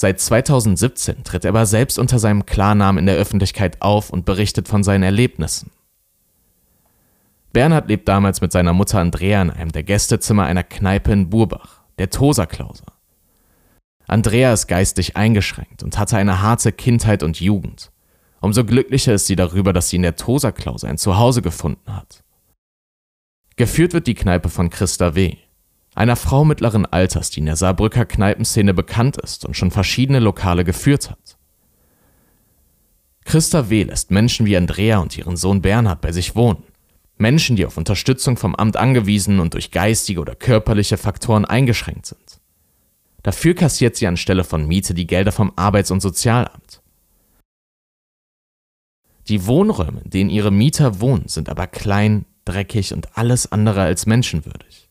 Seit 0.00 0.20
2017 0.20 1.24
tritt 1.24 1.44
er 1.44 1.48
aber 1.48 1.66
selbst 1.66 1.98
unter 1.98 2.20
seinem 2.20 2.46
Klarnamen 2.46 3.00
in 3.00 3.06
der 3.06 3.16
Öffentlichkeit 3.16 3.82
auf 3.82 4.10
und 4.10 4.24
berichtet 4.24 4.68
von 4.68 4.84
seinen 4.84 5.02
Erlebnissen. 5.02 5.72
Bernhard 7.52 7.88
lebt 7.88 8.06
damals 8.06 8.40
mit 8.40 8.52
seiner 8.52 8.72
Mutter 8.72 9.00
Andrea 9.00 9.42
in 9.42 9.50
einem 9.50 9.72
der 9.72 9.82
Gästezimmer 9.82 10.44
einer 10.44 10.62
Kneipe 10.62 11.10
in 11.10 11.30
Burbach, 11.30 11.80
der 11.98 12.10
Tosa 12.10 12.46
Klause. 12.46 12.84
Andrea 14.06 14.52
ist 14.52 14.68
geistig 14.68 15.16
eingeschränkt 15.16 15.82
und 15.82 15.98
hatte 15.98 16.16
eine 16.16 16.42
harte 16.42 16.70
Kindheit 16.70 17.24
und 17.24 17.40
Jugend. 17.40 17.90
Umso 18.40 18.64
glücklicher 18.64 19.14
ist 19.14 19.26
sie 19.26 19.34
darüber, 19.34 19.72
dass 19.72 19.88
sie 19.88 19.96
in 19.96 20.02
der 20.02 20.14
Tosa 20.14 20.52
Klause 20.52 20.86
ein 20.86 20.98
Zuhause 20.98 21.42
gefunden 21.42 21.92
hat. 21.92 22.22
Geführt 23.56 23.94
wird 23.94 24.06
die 24.06 24.14
Kneipe 24.14 24.48
von 24.48 24.70
Christa 24.70 25.16
W., 25.16 25.38
einer 25.98 26.16
Frau 26.16 26.44
mittleren 26.44 26.86
Alters, 26.86 27.30
die 27.30 27.40
in 27.40 27.46
der 27.46 27.56
Saarbrücker 27.56 28.06
Kneipenszene 28.06 28.72
bekannt 28.72 29.16
ist 29.16 29.44
und 29.44 29.56
schon 29.56 29.72
verschiedene 29.72 30.20
Lokale 30.20 30.62
geführt 30.64 31.10
hat. 31.10 31.36
Christa 33.24 33.68
W. 33.68 33.82
lässt 33.82 34.12
Menschen 34.12 34.46
wie 34.46 34.56
Andrea 34.56 34.98
und 34.98 35.18
ihren 35.18 35.36
Sohn 35.36 35.60
Bernhard 35.60 36.00
bei 36.00 36.12
sich 36.12 36.36
wohnen. 36.36 36.62
Menschen, 37.16 37.56
die 37.56 37.66
auf 37.66 37.76
Unterstützung 37.76 38.36
vom 38.36 38.54
Amt 38.54 38.76
angewiesen 38.76 39.40
und 39.40 39.54
durch 39.54 39.72
geistige 39.72 40.20
oder 40.20 40.36
körperliche 40.36 40.96
Faktoren 40.96 41.44
eingeschränkt 41.44 42.06
sind. 42.06 42.40
Dafür 43.24 43.54
kassiert 43.54 43.96
sie 43.96 44.06
anstelle 44.06 44.44
von 44.44 44.68
Miete 44.68 44.94
die 44.94 45.06
Gelder 45.06 45.32
vom 45.32 45.52
Arbeits- 45.56 45.90
und 45.90 46.00
Sozialamt. 46.00 46.80
Die 49.26 49.46
Wohnräume, 49.46 50.00
in 50.02 50.10
denen 50.10 50.30
ihre 50.30 50.52
Mieter 50.52 51.00
wohnen, 51.00 51.26
sind 51.26 51.48
aber 51.48 51.66
klein, 51.66 52.24
dreckig 52.44 52.94
und 52.94 53.18
alles 53.18 53.50
andere 53.50 53.82
als 53.82 54.06
menschenwürdig. 54.06 54.87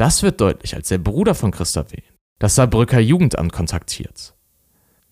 Das 0.00 0.22
wird 0.22 0.40
deutlich, 0.40 0.74
als 0.74 0.88
der 0.88 0.96
Bruder 0.96 1.34
von 1.34 1.50
Christa 1.50 1.84
W., 1.90 1.98
das 2.38 2.54
Saarbrücker 2.54 3.00
Jugendamt 3.00 3.52
kontaktiert. 3.52 4.34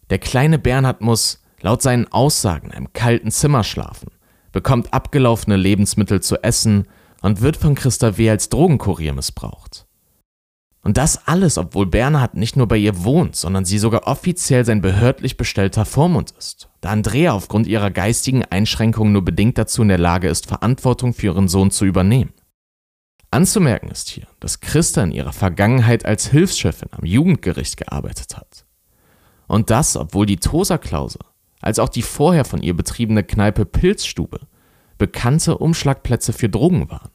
Der 0.09 0.19
kleine 0.19 0.59
Bernhard 0.59 1.03
muss, 1.03 1.43
laut 1.61 1.83
seinen 1.83 2.11
Aussagen, 2.11 2.71
einem 2.71 2.91
kalten 2.95 3.31
Zimmer 3.31 3.65
schlafen, 3.65 4.09
bekommt 4.51 4.95
abgelaufene 4.95 5.57
Lebensmittel 5.57 6.23
zu 6.23 6.43
essen 6.43 6.89
und 7.21 7.43
wird 7.43 7.59
von 7.59 7.75
Christa 7.75 8.17
W. 8.17 8.31
als 8.31 8.49
Drogenkurier 8.49 9.13
missbraucht. 9.13 9.87
Und 10.83 10.97
das 10.97 11.29
alles, 11.29 11.59
obwohl 11.59 11.85
Bernhard 11.85 12.35
nicht 12.35 12.57
nur 12.57 12.67
bei 12.67 12.79
ihr 12.79 13.05
wohnt, 13.05 13.37
sondern 13.37 13.67
sie 13.67 13.77
sogar 13.77 14.07
offiziell 14.07 14.65
sein 14.65 14.81
behördlich 14.81 15.37
bestellter 15.37 15.85
Vormund 15.85 16.33
ist, 16.39 16.71
da 16.81 16.89
Andrea 16.89 17.33
aufgrund 17.33 17.67
ihrer 17.67 17.91
geistigen 17.91 18.43
Einschränkungen 18.47 19.13
nur 19.13 19.23
bedingt 19.23 19.59
dazu 19.59 19.83
in 19.83 19.89
der 19.89 19.99
Lage 19.99 20.31
ist, 20.31 20.47
Verantwortung 20.47 21.13
für 21.13 21.27
ihren 21.27 21.49
Sohn 21.49 21.71
zu 21.71 21.85
übernehmen. 21.85 22.33
Anzumerken 23.31 23.91
ist 23.91 24.09
hier, 24.09 24.27
dass 24.41 24.61
Christa 24.61 25.03
in 25.03 25.13
ihrer 25.13 25.33
Vergangenheit 25.33 26.05
als 26.05 26.29
Hilfschefin 26.29 26.89
am 26.93 27.05
Jugendgericht 27.05 27.77
gearbeitet 27.77 28.37
hat. 28.37 28.65
Und 29.47 29.71
das, 29.71 29.97
obwohl 29.97 30.27
die 30.27 30.39
Tosa-Klause, 30.39 31.19
als 31.61 31.79
auch 31.79 31.89
die 31.89 32.03
vorher 32.03 32.45
von 32.45 32.63
ihr 32.63 32.75
betriebene 32.75 33.25
Kneipe 33.25 33.67
Pilzstube, 33.67 34.41
bekannte 34.97 35.59
Umschlagplätze 35.59 36.33
für 36.33 36.49
Drogen 36.49 36.91
waren. 36.91 37.11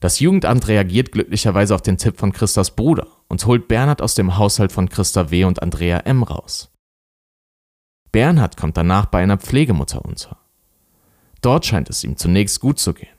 Das 0.00 0.20
Jugendamt 0.20 0.68
reagiert 0.68 1.12
glücklicherweise 1.12 1.74
auf 1.74 1.82
den 1.82 1.96
Tipp 1.96 2.18
von 2.18 2.32
Christas 2.32 2.72
Bruder 2.72 3.06
und 3.28 3.46
holt 3.46 3.68
Bernhard 3.68 4.02
aus 4.02 4.14
dem 4.14 4.36
Haushalt 4.36 4.72
von 4.72 4.88
Christa 4.88 5.30
W. 5.30 5.44
und 5.44 5.62
Andrea 5.62 6.00
M. 6.00 6.22
raus. 6.22 6.70
Bernhard 8.12 8.56
kommt 8.56 8.76
danach 8.76 9.06
bei 9.06 9.22
einer 9.22 9.38
Pflegemutter 9.38 10.04
unter. 10.04 10.38
Dort 11.40 11.66
scheint 11.66 11.90
es 11.90 12.04
ihm 12.04 12.16
zunächst 12.16 12.60
gut 12.60 12.78
zu 12.78 12.94
gehen. 12.94 13.13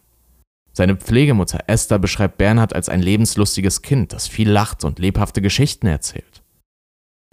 Seine 0.77 0.97
Pflegemutter 0.97 1.59
Esther 1.67 1.99
beschreibt 1.99 2.37
Bernhard 2.37 2.75
als 2.75 2.89
ein 2.89 3.01
lebenslustiges 3.01 3.81
Kind, 3.81 4.11
das 4.11 4.27
viel 4.27 4.49
lacht 4.49 4.83
und 4.83 4.99
lebhafte 4.99 5.41
Geschichten 5.41 5.87
erzählt. 5.87 6.43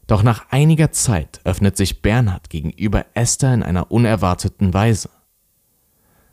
Doch 0.07 0.23
nach 0.23 0.47
einiger 0.51 0.93
Zeit 0.93 1.41
öffnet 1.43 1.77
sich 1.77 2.03
Bernhard 2.03 2.51
gegenüber 2.51 3.05
Esther 3.15 3.53
in 3.53 3.65
einer 3.65 3.91
unerwarteten 3.91 4.73
Weise. 4.73 5.11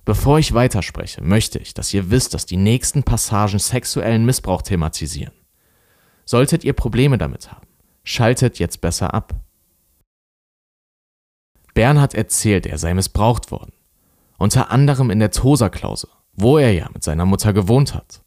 Bevor 0.06 0.38
ich 0.38 0.54
weiterspreche, 0.54 1.24
möchte 1.24 1.58
ich, 1.58 1.74
dass 1.74 1.92
ihr 1.96 2.12
wisst, 2.12 2.36
dass 2.36 2.46
die 2.46 2.58
nächsten 2.58 3.02
Passagen 3.02 3.58
sexuellen 3.58 4.24
Missbrauch 4.24 4.62
thematisieren. 4.62 5.34
Solltet 6.26 6.64
ihr 6.64 6.74
Probleme 6.74 7.18
damit 7.18 7.52
haben, 7.52 7.66
schaltet 8.04 8.60
jetzt 8.60 8.82
besser 8.82 9.16
ab. 9.16 9.34
Bernhard 11.74 12.14
erzählt, 12.14 12.68
er 12.68 12.78
sei 12.78 12.94
missbraucht 12.94 13.50
worden, 13.50 13.74
unter 14.38 14.70
anderem 14.70 15.10
in 15.10 15.18
der 15.18 15.32
Tosa-Klause 15.32 16.08
wo 16.42 16.58
er 16.58 16.74
ja 16.74 16.90
mit 16.94 17.04
seiner 17.04 17.26
Mutter 17.26 17.54
gewohnt 17.54 17.94
hat. 17.94 18.22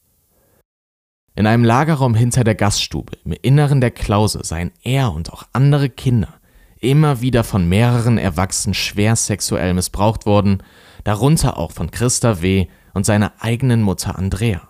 In 1.34 1.46
einem 1.46 1.64
Lagerraum 1.64 2.14
hinter 2.14 2.44
der 2.44 2.54
Gaststube 2.54 3.16
im 3.24 3.32
Inneren 3.32 3.80
der 3.80 3.90
Klause 3.90 4.40
seien 4.44 4.70
er 4.82 5.12
und 5.12 5.32
auch 5.32 5.44
andere 5.52 5.88
Kinder 5.88 6.40
immer 6.82 7.20
wieder 7.20 7.44
von 7.44 7.68
mehreren 7.68 8.18
Erwachsenen 8.18 8.74
schwer 8.74 9.16
sexuell 9.16 9.72
missbraucht 9.72 10.26
worden, 10.26 10.62
darunter 11.04 11.56
auch 11.56 11.72
von 11.72 11.90
Christa 11.90 12.42
W. 12.42 12.66
und 12.92 13.06
seiner 13.06 13.32
eigenen 13.38 13.82
Mutter 13.82 14.18
Andrea. 14.18 14.68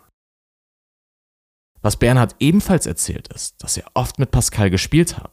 Was 1.81 1.97
Bernhard 1.97 2.37
ebenfalls 2.39 2.87
erzählt 2.87 3.29
ist, 3.29 3.63
dass 3.63 3.77
er 3.77 3.87
oft 3.95 4.19
mit 4.19 4.31
Pascal 4.31 4.71
gespielt 4.71 5.19
habe. 5.19 5.33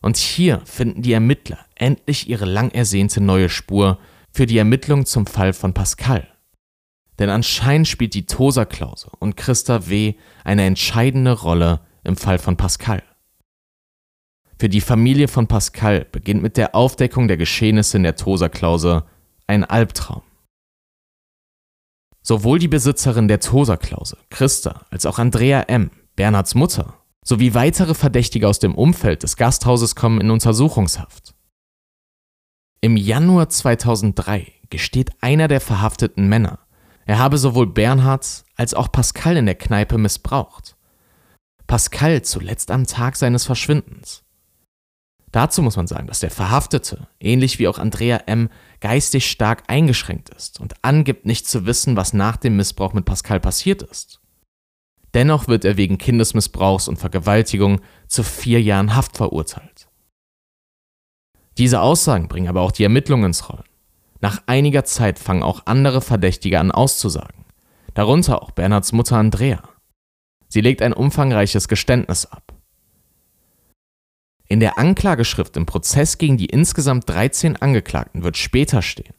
Und 0.00 0.16
hier 0.16 0.62
finden 0.64 1.02
die 1.02 1.12
Ermittler 1.12 1.58
endlich 1.74 2.30
ihre 2.30 2.46
lang 2.46 2.70
ersehnte 2.70 3.20
neue 3.20 3.48
Spur 3.48 3.98
für 4.30 4.46
die 4.46 4.56
Ermittlung 4.56 5.04
zum 5.04 5.26
Fall 5.26 5.52
von 5.52 5.74
Pascal. 5.74 6.28
Denn 7.18 7.30
anscheinend 7.30 7.88
spielt 7.88 8.14
die 8.14 8.26
Tosa-Klausel 8.26 9.10
und 9.18 9.36
Christa 9.36 9.88
W. 9.88 10.14
eine 10.44 10.64
entscheidende 10.64 11.32
Rolle 11.32 11.80
im 12.04 12.16
Fall 12.16 12.38
von 12.38 12.56
Pascal. 12.56 13.02
Für 14.58 14.68
die 14.68 14.80
Familie 14.80 15.28
von 15.28 15.46
Pascal 15.46 16.06
beginnt 16.10 16.42
mit 16.42 16.56
der 16.56 16.74
Aufdeckung 16.74 17.28
der 17.28 17.36
Geschehnisse 17.36 17.96
in 17.96 18.02
der 18.02 18.16
Tosa-Klausel 18.16 19.04
ein 19.46 19.64
Albtraum. 19.64 20.22
Sowohl 22.22 22.58
die 22.58 22.68
Besitzerin 22.68 23.28
der 23.28 23.40
Tosa-Klausel, 23.40 24.18
Christa, 24.30 24.84
als 24.90 25.06
auch 25.06 25.18
Andrea 25.18 25.62
M., 25.62 25.90
Bernhards 26.16 26.54
Mutter, 26.54 26.94
sowie 27.24 27.54
weitere 27.54 27.94
Verdächtige 27.94 28.48
aus 28.48 28.58
dem 28.58 28.74
Umfeld 28.74 29.22
des 29.22 29.36
Gasthauses 29.36 29.94
kommen 29.94 30.20
in 30.20 30.30
Untersuchungshaft. 30.30 31.34
Im 32.80 32.96
Januar 32.96 33.48
2003 33.48 34.52
gesteht 34.70 35.10
einer 35.20 35.48
der 35.48 35.60
verhafteten 35.60 36.28
Männer, 36.28 36.58
er 37.08 37.18
habe 37.18 37.38
sowohl 37.38 37.66
Bernhard 37.66 38.44
als 38.54 38.74
auch 38.74 38.92
Pascal 38.92 39.38
in 39.38 39.46
der 39.46 39.54
Kneipe 39.54 39.96
missbraucht. 39.96 40.76
Pascal 41.66 42.20
zuletzt 42.20 42.70
am 42.70 42.86
Tag 42.86 43.16
seines 43.16 43.46
Verschwindens. 43.46 44.24
Dazu 45.32 45.62
muss 45.62 45.76
man 45.76 45.86
sagen, 45.86 46.06
dass 46.06 46.20
der 46.20 46.30
Verhaftete, 46.30 47.08
ähnlich 47.18 47.58
wie 47.58 47.66
auch 47.66 47.78
Andrea 47.78 48.18
M., 48.26 48.50
geistig 48.80 49.30
stark 49.30 49.64
eingeschränkt 49.68 50.28
ist 50.28 50.60
und 50.60 50.74
angibt 50.84 51.24
nicht 51.24 51.48
zu 51.48 51.64
wissen, 51.64 51.96
was 51.96 52.12
nach 52.12 52.36
dem 52.36 52.56
Missbrauch 52.56 52.92
mit 52.92 53.06
Pascal 53.06 53.40
passiert 53.40 53.80
ist. 53.80 54.20
Dennoch 55.14 55.48
wird 55.48 55.64
er 55.64 55.78
wegen 55.78 55.96
Kindesmissbrauchs 55.96 56.88
und 56.88 56.98
Vergewaltigung 56.98 57.80
zu 58.06 58.22
vier 58.22 58.60
Jahren 58.60 58.94
Haft 58.94 59.16
verurteilt. 59.16 59.88
Diese 61.56 61.80
Aussagen 61.80 62.28
bringen 62.28 62.48
aber 62.48 62.60
auch 62.60 62.72
die 62.72 62.82
Ermittlungen 62.82 63.26
ins 63.26 63.48
Rollen. 63.48 63.67
Nach 64.20 64.42
einiger 64.46 64.84
Zeit 64.84 65.18
fangen 65.18 65.42
auch 65.42 65.62
andere 65.66 66.00
Verdächtige 66.00 66.58
an 66.58 66.70
auszusagen, 66.70 67.44
darunter 67.94 68.42
auch 68.42 68.50
Bernhards 68.50 68.92
Mutter 68.92 69.16
Andrea. 69.16 69.62
Sie 70.48 70.60
legt 70.60 70.82
ein 70.82 70.92
umfangreiches 70.92 71.68
Geständnis 71.68 72.26
ab. 72.26 72.54
In 74.48 74.60
der 74.60 74.78
Anklageschrift 74.78 75.56
im 75.56 75.66
Prozess 75.66 76.18
gegen 76.18 76.38
die 76.38 76.46
insgesamt 76.46 77.08
13 77.08 77.56
Angeklagten 77.56 78.24
wird 78.24 78.38
später 78.38 78.80
stehen, 78.80 79.14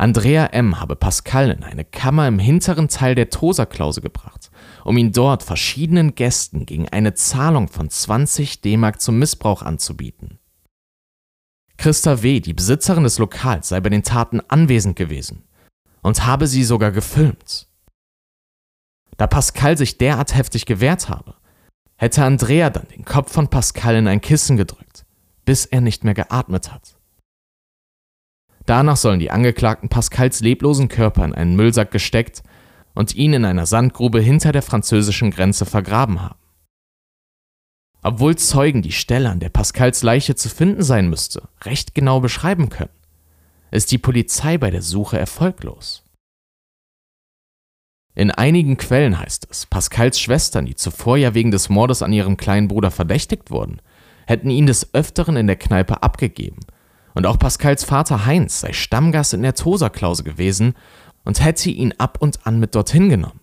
Andrea 0.00 0.46
M. 0.46 0.80
habe 0.80 0.96
Pascal 0.96 1.50
in 1.50 1.62
eine 1.62 1.84
Kammer 1.84 2.26
im 2.26 2.38
hinteren 2.38 2.88
Teil 2.88 3.14
der 3.14 3.28
Tosa-Klause 3.28 4.00
gebracht, 4.00 4.50
um 4.82 4.96
ihn 4.96 5.12
dort 5.12 5.42
verschiedenen 5.42 6.14
Gästen 6.14 6.64
gegen 6.64 6.88
eine 6.88 7.12
Zahlung 7.12 7.68
von 7.68 7.90
20 7.90 8.62
D-Mark 8.62 9.02
zum 9.02 9.18
Missbrauch 9.18 9.60
anzubieten. 9.60 10.39
Christa 11.80 12.22
W., 12.22 12.40
die 12.40 12.52
Besitzerin 12.52 13.04
des 13.04 13.16
Lokals, 13.16 13.70
sei 13.70 13.80
bei 13.80 13.88
den 13.88 14.02
Taten 14.02 14.42
anwesend 14.48 14.96
gewesen 14.96 15.44
und 16.02 16.26
habe 16.26 16.46
sie 16.46 16.62
sogar 16.62 16.92
gefilmt. 16.92 17.68
Da 19.16 19.26
Pascal 19.26 19.78
sich 19.78 19.96
derart 19.96 20.34
heftig 20.34 20.66
gewehrt 20.66 21.08
habe, 21.08 21.36
hätte 21.96 22.22
Andrea 22.22 22.68
dann 22.68 22.86
den 22.88 23.06
Kopf 23.06 23.32
von 23.32 23.48
Pascal 23.48 23.96
in 23.96 24.08
ein 24.08 24.20
Kissen 24.20 24.58
gedrückt, 24.58 25.06
bis 25.46 25.64
er 25.64 25.80
nicht 25.80 26.04
mehr 26.04 26.12
geatmet 26.12 26.70
hat. 26.70 26.98
Danach 28.66 28.98
sollen 28.98 29.18
die 29.18 29.30
Angeklagten 29.30 29.88
Pascals 29.88 30.40
leblosen 30.40 30.88
Körper 30.88 31.24
in 31.24 31.34
einen 31.34 31.56
Müllsack 31.56 31.90
gesteckt 31.90 32.42
und 32.94 33.14
ihn 33.14 33.32
in 33.32 33.46
einer 33.46 33.64
Sandgrube 33.64 34.20
hinter 34.20 34.52
der 34.52 34.62
französischen 34.62 35.30
Grenze 35.30 35.64
vergraben 35.64 36.20
haben. 36.20 36.39
Obwohl 38.02 38.36
Zeugen 38.36 38.82
die 38.82 38.92
Stelle, 38.92 39.30
an 39.30 39.40
der 39.40 39.50
Pascals 39.50 40.02
Leiche 40.02 40.34
zu 40.34 40.48
finden 40.48 40.82
sein 40.82 41.10
müsste, 41.10 41.48
recht 41.62 41.94
genau 41.94 42.20
beschreiben 42.20 42.70
können, 42.70 42.90
ist 43.70 43.92
die 43.92 43.98
Polizei 43.98 44.58
bei 44.58 44.70
der 44.70 44.82
Suche 44.82 45.18
erfolglos. 45.18 46.02
In 48.14 48.30
einigen 48.30 48.76
Quellen 48.76 49.18
heißt 49.18 49.46
es, 49.50 49.66
Pascals 49.66 50.18
Schwestern, 50.18 50.66
die 50.66 50.74
zuvor 50.74 51.16
ja 51.16 51.34
wegen 51.34 51.50
des 51.50 51.68
Mordes 51.68 52.02
an 52.02 52.12
ihrem 52.12 52.36
kleinen 52.36 52.68
Bruder 52.68 52.90
verdächtigt 52.90 53.50
wurden, 53.50 53.80
hätten 54.26 54.50
ihn 54.50 54.66
des 54.66 54.94
Öfteren 54.94 55.36
in 55.36 55.46
der 55.46 55.56
Kneipe 55.56 56.02
abgegeben. 56.02 56.60
Und 57.14 57.26
auch 57.26 57.38
Pascals 57.38 57.84
Vater 57.84 58.26
Heinz 58.26 58.60
sei 58.60 58.72
Stammgast 58.72 59.34
in 59.34 59.42
der 59.42 59.54
Tosa-Klause 59.54 60.24
gewesen 60.24 60.74
und 61.24 61.44
hätte 61.44 61.70
ihn 61.70 61.94
ab 61.98 62.18
und 62.20 62.46
an 62.46 62.58
mit 62.60 62.74
dorthin 62.74 63.08
genommen. 63.08 63.40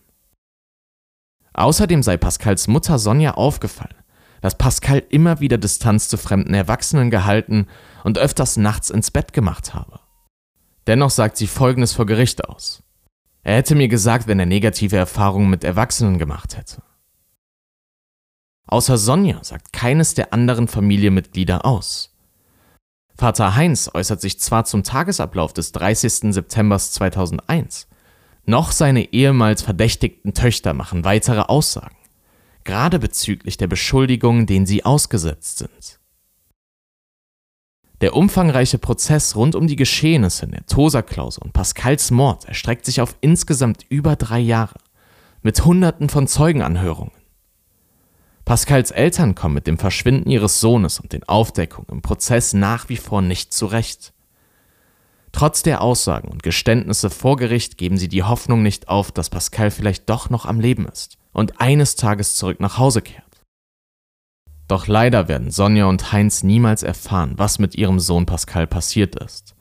Außerdem 1.54 2.02
sei 2.02 2.16
Pascals 2.16 2.68
Mutter 2.68 2.98
Sonja 2.98 3.34
aufgefallen, 3.34 3.94
dass 4.40 4.58
Pascal 4.58 5.02
immer 5.10 5.40
wieder 5.40 5.58
Distanz 5.58 6.08
zu 6.08 6.16
fremden 6.16 6.54
Erwachsenen 6.54 7.10
gehalten 7.10 7.66
und 8.04 8.18
öfters 8.18 8.56
nachts 8.56 8.90
ins 8.90 9.10
Bett 9.10 9.32
gemacht 9.32 9.74
habe. 9.74 10.00
Dennoch 10.86 11.10
sagt 11.10 11.36
sie 11.36 11.46
Folgendes 11.46 11.92
vor 11.92 12.06
Gericht 12.06 12.48
aus. 12.48 12.82
Er 13.42 13.56
hätte 13.56 13.74
mir 13.74 13.88
gesagt, 13.88 14.26
wenn 14.26 14.40
er 14.40 14.46
negative 14.46 14.96
Erfahrungen 14.96 15.50
mit 15.50 15.64
Erwachsenen 15.64 16.18
gemacht 16.18 16.56
hätte. 16.56 16.82
Außer 18.66 18.98
Sonja 18.98 19.42
sagt 19.42 19.72
keines 19.72 20.14
der 20.14 20.32
anderen 20.32 20.68
Familienmitglieder 20.68 21.64
aus. 21.64 22.14
Vater 23.16 23.56
Heinz 23.56 23.90
äußert 23.92 24.20
sich 24.20 24.38
zwar 24.38 24.64
zum 24.64 24.84
Tagesablauf 24.84 25.52
des 25.52 25.72
30. 25.72 26.32
September 26.34 26.78
2001, 26.78 27.88
noch 28.44 28.70
seine 28.70 29.12
ehemals 29.12 29.62
verdächtigten 29.62 30.34
Töchter 30.34 30.72
machen 30.72 31.04
weitere 31.04 31.40
Aussagen 31.40 31.97
gerade 32.68 32.98
bezüglich 32.98 33.56
der 33.56 33.66
Beschuldigungen, 33.66 34.44
denen 34.44 34.66
sie 34.66 34.84
ausgesetzt 34.84 35.56
sind. 35.56 35.98
Der 38.02 38.14
umfangreiche 38.14 38.76
Prozess 38.76 39.34
rund 39.36 39.54
um 39.54 39.66
die 39.66 39.74
Geschehnisse 39.74 40.44
in 40.44 40.50
der 40.52 40.66
Tosa-Klausel 40.66 41.44
und 41.44 41.54
Pascals 41.54 42.10
Mord 42.10 42.44
erstreckt 42.44 42.84
sich 42.84 43.00
auf 43.00 43.16
insgesamt 43.22 43.86
über 43.88 44.16
drei 44.16 44.38
Jahre, 44.38 44.78
mit 45.40 45.64
Hunderten 45.64 46.10
von 46.10 46.26
Zeugenanhörungen. 46.28 47.14
Pascals 48.44 48.90
Eltern 48.90 49.34
kommen 49.34 49.54
mit 49.54 49.66
dem 49.66 49.78
Verschwinden 49.78 50.30
ihres 50.30 50.60
Sohnes 50.60 51.00
und 51.00 51.14
den 51.14 51.24
Aufdeckungen 51.24 51.88
im 51.90 52.02
Prozess 52.02 52.52
nach 52.52 52.90
wie 52.90 52.98
vor 52.98 53.22
nicht 53.22 53.54
zurecht. 53.54 54.12
Trotz 55.32 55.62
der 55.62 55.80
Aussagen 55.80 56.28
und 56.28 56.42
Geständnisse 56.42 57.08
vor 57.08 57.36
Gericht 57.36 57.78
geben 57.78 57.96
sie 57.96 58.08
die 58.08 58.24
Hoffnung 58.24 58.62
nicht 58.62 58.88
auf, 58.88 59.10
dass 59.10 59.30
Pascal 59.30 59.70
vielleicht 59.70 60.10
doch 60.10 60.28
noch 60.28 60.44
am 60.44 60.60
Leben 60.60 60.86
ist 60.86 61.17
und 61.32 61.60
eines 61.60 61.96
Tages 61.96 62.36
zurück 62.36 62.60
nach 62.60 62.78
Hause 62.78 63.02
kehrt. 63.02 63.24
Doch 64.68 64.86
leider 64.86 65.28
werden 65.28 65.50
Sonja 65.50 65.86
und 65.86 66.12
Heinz 66.12 66.42
niemals 66.42 66.82
erfahren, 66.82 67.34
was 67.36 67.58
mit 67.58 67.74
ihrem 67.74 67.98
Sohn 67.98 68.26
Pascal 68.26 68.66
passiert 68.66 69.16
ist. 69.16 69.54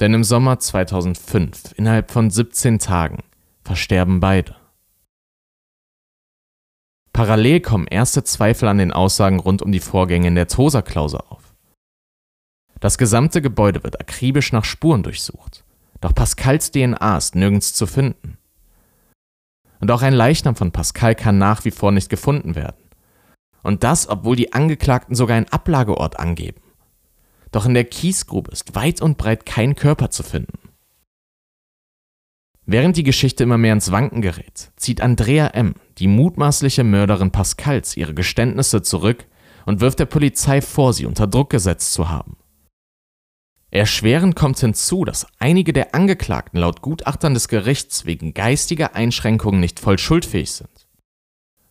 Denn 0.00 0.14
im 0.14 0.24
Sommer 0.24 0.58
2005, 0.58 1.74
innerhalb 1.76 2.10
von 2.10 2.30
17 2.30 2.78
Tagen, 2.78 3.22
versterben 3.62 4.20
beide. 4.20 4.56
Parallel 7.12 7.60
kommen 7.60 7.86
erste 7.86 8.22
Zweifel 8.22 8.68
an 8.68 8.78
den 8.78 8.92
Aussagen 8.92 9.40
rund 9.40 9.62
um 9.62 9.72
die 9.72 9.80
Vorgänge 9.80 10.28
in 10.28 10.34
der 10.34 10.48
Tosa-Klause 10.48 11.28
auf. 11.30 11.42
Das 12.80 12.96
gesamte 12.96 13.42
Gebäude 13.42 13.82
wird 13.82 14.00
akribisch 14.00 14.52
nach 14.52 14.64
Spuren 14.64 15.02
durchsucht, 15.02 15.64
doch 16.00 16.14
Pascals 16.14 16.70
DNA 16.70 17.16
ist 17.16 17.34
nirgends 17.34 17.74
zu 17.74 17.86
finden. 17.86 18.38
Und 19.80 19.90
auch 19.90 20.02
ein 20.02 20.12
Leichnam 20.12 20.56
von 20.56 20.72
Pascal 20.72 21.14
kann 21.14 21.38
nach 21.38 21.64
wie 21.64 21.70
vor 21.70 21.92
nicht 21.92 22.08
gefunden 22.08 22.54
werden. 22.54 22.76
Und 23.62 23.84
das, 23.84 24.08
obwohl 24.08 24.36
die 24.36 24.52
Angeklagten 24.52 25.14
sogar 25.14 25.36
einen 25.36 25.48
Ablageort 25.48 26.18
angeben. 26.18 26.60
Doch 27.52 27.66
in 27.66 27.74
der 27.74 27.84
Kiesgrube 27.84 28.50
ist 28.50 28.74
weit 28.74 29.00
und 29.00 29.18
breit 29.18 29.46
kein 29.46 29.74
Körper 29.74 30.10
zu 30.10 30.22
finden. 30.22 30.58
Während 32.70 32.98
die 32.98 33.02
Geschichte 33.02 33.44
immer 33.44 33.56
mehr 33.56 33.72
ins 33.72 33.90
Wanken 33.92 34.20
gerät, 34.20 34.72
zieht 34.76 35.00
Andrea 35.00 35.46
M., 35.48 35.74
die 35.96 36.06
mutmaßliche 36.06 36.84
Mörderin 36.84 37.30
Pascals, 37.30 37.96
ihre 37.96 38.12
Geständnisse 38.12 38.82
zurück 38.82 39.24
und 39.64 39.80
wirft 39.80 40.00
der 40.00 40.06
Polizei 40.06 40.60
vor, 40.60 40.92
sie 40.92 41.06
unter 41.06 41.26
Druck 41.26 41.48
gesetzt 41.48 41.94
zu 41.94 42.10
haben. 42.10 42.36
Erschwerend 43.70 44.34
kommt 44.34 44.58
hinzu, 44.58 45.04
dass 45.04 45.26
einige 45.38 45.74
der 45.74 45.94
Angeklagten 45.94 46.58
laut 46.58 46.80
Gutachtern 46.80 47.34
des 47.34 47.48
Gerichts 47.48 48.06
wegen 48.06 48.32
geistiger 48.32 48.94
Einschränkungen 48.94 49.60
nicht 49.60 49.78
voll 49.78 49.98
schuldfähig 49.98 50.52
sind. 50.52 50.70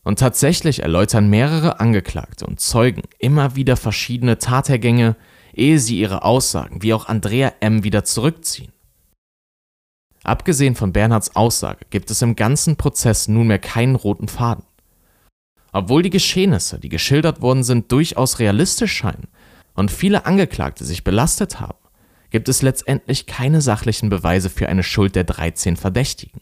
Und 0.03 0.19
tatsächlich 0.19 0.83
erläutern 0.83 1.29
mehrere 1.29 1.79
Angeklagte 1.79 2.45
und 2.45 2.59
Zeugen 2.59 3.01
immer 3.17 3.55
wieder 3.55 3.75
verschiedene 3.75 4.37
Tathergänge, 4.37 5.15
ehe 5.53 5.79
sie 5.79 5.99
ihre 5.99 6.23
Aussagen 6.23 6.83
wie 6.83 6.93
auch 6.93 7.07
Andrea 7.07 7.53
M. 7.61 7.83
wieder 7.83 8.05
zurückziehen. 8.05 8.71
Abgesehen 10.23 10.75
von 10.75 10.93
Bernhards 10.93 11.35
Aussage 11.35 11.85
gibt 11.89 12.11
es 12.11 12.21
im 12.21 12.35
ganzen 12.35 12.75
Prozess 12.75 13.27
nunmehr 13.27 13.59
keinen 13.59 13.95
roten 13.95 14.27
Faden. 14.27 14.65
Obwohl 15.73 16.03
die 16.03 16.09
Geschehnisse, 16.09 16.79
die 16.79 16.89
geschildert 16.89 17.41
worden 17.41 17.63
sind, 17.63 17.91
durchaus 17.91 18.39
realistisch 18.39 18.93
scheinen 18.93 19.27
und 19.73 19.91
viele 19.91 20.25
Angeklagte 20.25 20.85
sich 20.85 21.03
belastet 21.03 21.59
haben, 21.59 21.77
gibt 22.37 22.49
es 22.49 22.61
letztendlich 22.61 23.25
keine 23.25 23.61
sachlichen 23.61 24.09
Beweise 24.09 24.51
für 24.51 24.69
eine 24.69 24.83
Schuld 24.83 25.15
der 25.15 25.23
13 25.23 25.75
Verdächtigen. 25.75 26.41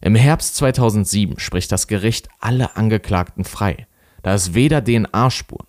Im 0.00 0.14
Herbst 0.14 0.56
2007 0.56 1.38
spricht 1.38 1.70
das 1.72 1.88
Gericht 1.88 2.30
alle 2.40 2.74
Angeklagten 2.74 3.44
frei, 3.44 3.86
da 4.22 4.32
es 4.32 4.54
weder 4.54 4.82
DNA-Spuren 4.82 5.66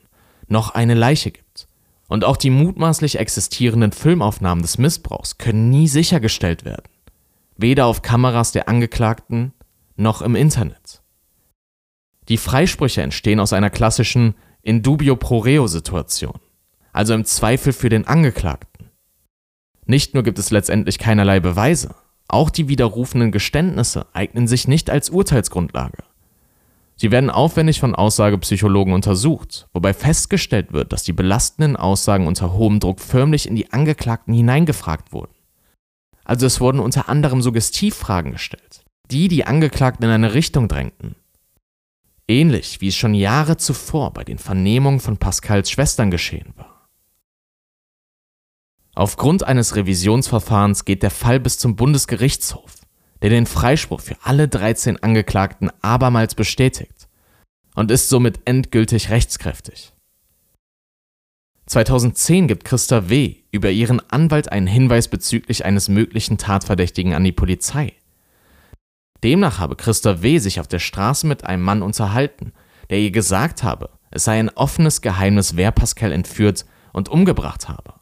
noch 0.48 0.70
eine 0.70 0.94
Leiche 0.94 1.32
gibt. 1.32 1.68
Und 2.08 2.24
auch 2.24 2.38
die 2.38 2.50
mutmaßlich 2.50 3.20
existierenden 3.20 3.92
Filmaufnahmen 3.92 4.62
des 4.62 4.78
Missbrauchs 4.78 5.38
können 5.38 5.70
nie 5.70 5.90
sichergestellt 5.90 6.64
werden. 6.64 6.90
Weder 7.58 7.88
auf 7.88 8.02
Kameras 8.02 8.54
der 8.54 8.70
Angeklagten 8.70 9.52
noch 9.98 10.22
im 10.22 10.38
Internet. 10.38 11.02
Die 12.30 12.38
Freisprüche 12.38 13.02
entstehen 13.02 13.42
aus 13.42 13.52
einer 13.52 13.70
klassischen 13.70 14.36
in 14.62 14.82
dubio 14.82 15.18
pro 15.18 15.40
reo 15.40 15.68
Situation, 15.68 16.40
also 16.94 17.14
im 17.14 17.26
Zweifel 17.26 17.74
für 17.74 17.90
den 17.90 18.08
Angeklagten. 18.08 18.77
Nicht 19.88 20.14
nur 20.14 20.24
gibt 20.24 20.38
es 20.38 20.52
letztendlich 20.52 21.00
keinerlei 21.00 21.40
Beweise, 21.40 21.96
auch 22.28 22.50
die 22.50 22.68
widerrufenen 22.68 23.32
Geständnisse 23.32 24.06
eignen 24.14 24.48
sich 24.48 24.68
nicht 24.68 24.90
als 24.90 25.10
Urteilsgrundlage. 25.10 26.04
Sie 26.98 27.12
werden 27.12 27.30
aufwendig 27.30 27.80
von 27.80 27.96
Aussagepsychologen 27.96 28.94
untersucht, 28.94 29.68
wobei 29.72 29.94
festgestellt 29.94 30.74
wird, 30.74 30.92
dass 30.92 31.04
die 31.04 31.14
belastenden 31.14 31.78
Aussagen 31.78 32.28
unter 32.28 32.54
hohem 32.54 32.80
Druck 32.80 33.00
förmlich 33.00 33.48
in 33.48 33.56
die 33.56 33.72
Angeklagten 33.72 34.34
hineingefragt 34.34 35.14
wurden. 35.14 35.34
Also 36.26 36.46
es 36.46 36.60
wurden 36.60 36.80
unter 36.80 37.08
anderem 37.08 37.42
Suggestivfragen 37.42 38.34
gestellt, 38.34 38.84
die 39.10 39.30
die 39.30 39.46
Angeklagten 39.46 40.06
in 40.06 40.12
eine 40.12 40.34
Richtung 40.34 40.68
drängten. 40.68 41.16
Ähnlich 42.28 42.82
wie 42.82 42.90
es 42.90 42.96
schon 42.96 43.14
Jahre 43.14 43.56
zuvor 43.56 44.12
bei 44.12 44.26
den 44.26 44.38
Vernehmungen 44.38 45.00
von 45.00 45.16
Pascals 45.16 45.72
Schwestern 45.72 46.12
geschehen 46.12 46.52
war. 46.58 46.77
Aufgrund 48.98 49.44
eines 49.44 49.76
Revisionsverfahrens 49.76 50.84
geht 50.84 51.04
der 51.04 51.12
Fall 51.12 51.40
bis 51.40 51.60
zum 51.60 51.76
Bundesgerichtshof 51.76 52.74
der 53.22 53.30
den 53.30 53.46
Freispruch 53.46 54.02
für 54.02 54.16
alle 54.24 54.48
13 54.48 55.02
Angeklagten 55.02 55.72
abermals 55.82 56.36
bestätigt 56.36 57.08
und 57.76 57.92
ist 57.92 58.10
somit 58.10 58.42
endgültig 58.46 59.10
rechtskräftig. 59.10 59.94
2010 61.68 62.48
gibt 62.48 62.64
Christa 62.64 63.10
W. 63.10 63.36
über 63.52 63.70
ihren 63.72 64.00
Anwalt 64.10 64.52
einen 64.52 64.68
Hinweis 64.68 65.08
bezüglich 65.08 65.66
eines 65.66 65.90
möglichen 65.90 66.38
Tatverdächtigen 66.38 67.14
an 67.14 67.24
die 67.24 67.32
Polizei. 67.32 67.94
Demnach 69.24 69.60
habe 69.60 69.76
Christa 69.76 70.22
W. 70.22 70.38
sich 70.38 70.60
auf 70.60 70.68
der 70.68 70.80
Straße 70.80 71.28
mit 71.28 71.44
einem 71.44 71.64
Mann 71.64 71.82
unterhalten, 71.82 72.54
der 72.90 73.00
ihr 73.00 73.12
gesagt 73.12 73.64
habe, 73.64 73.90
es 74.12 74.24
sei 74.24 74.40
ein 74.40 74.50
offenes 74.50 75.02
Geheimnis, 75.02 75.56
wer 75.56 75.72
Pascal 75.72 76.12
entführt 76.12 76.66
und 76.94 77.10
umgebracht 77.10 77.68
habe. 77.68 77.97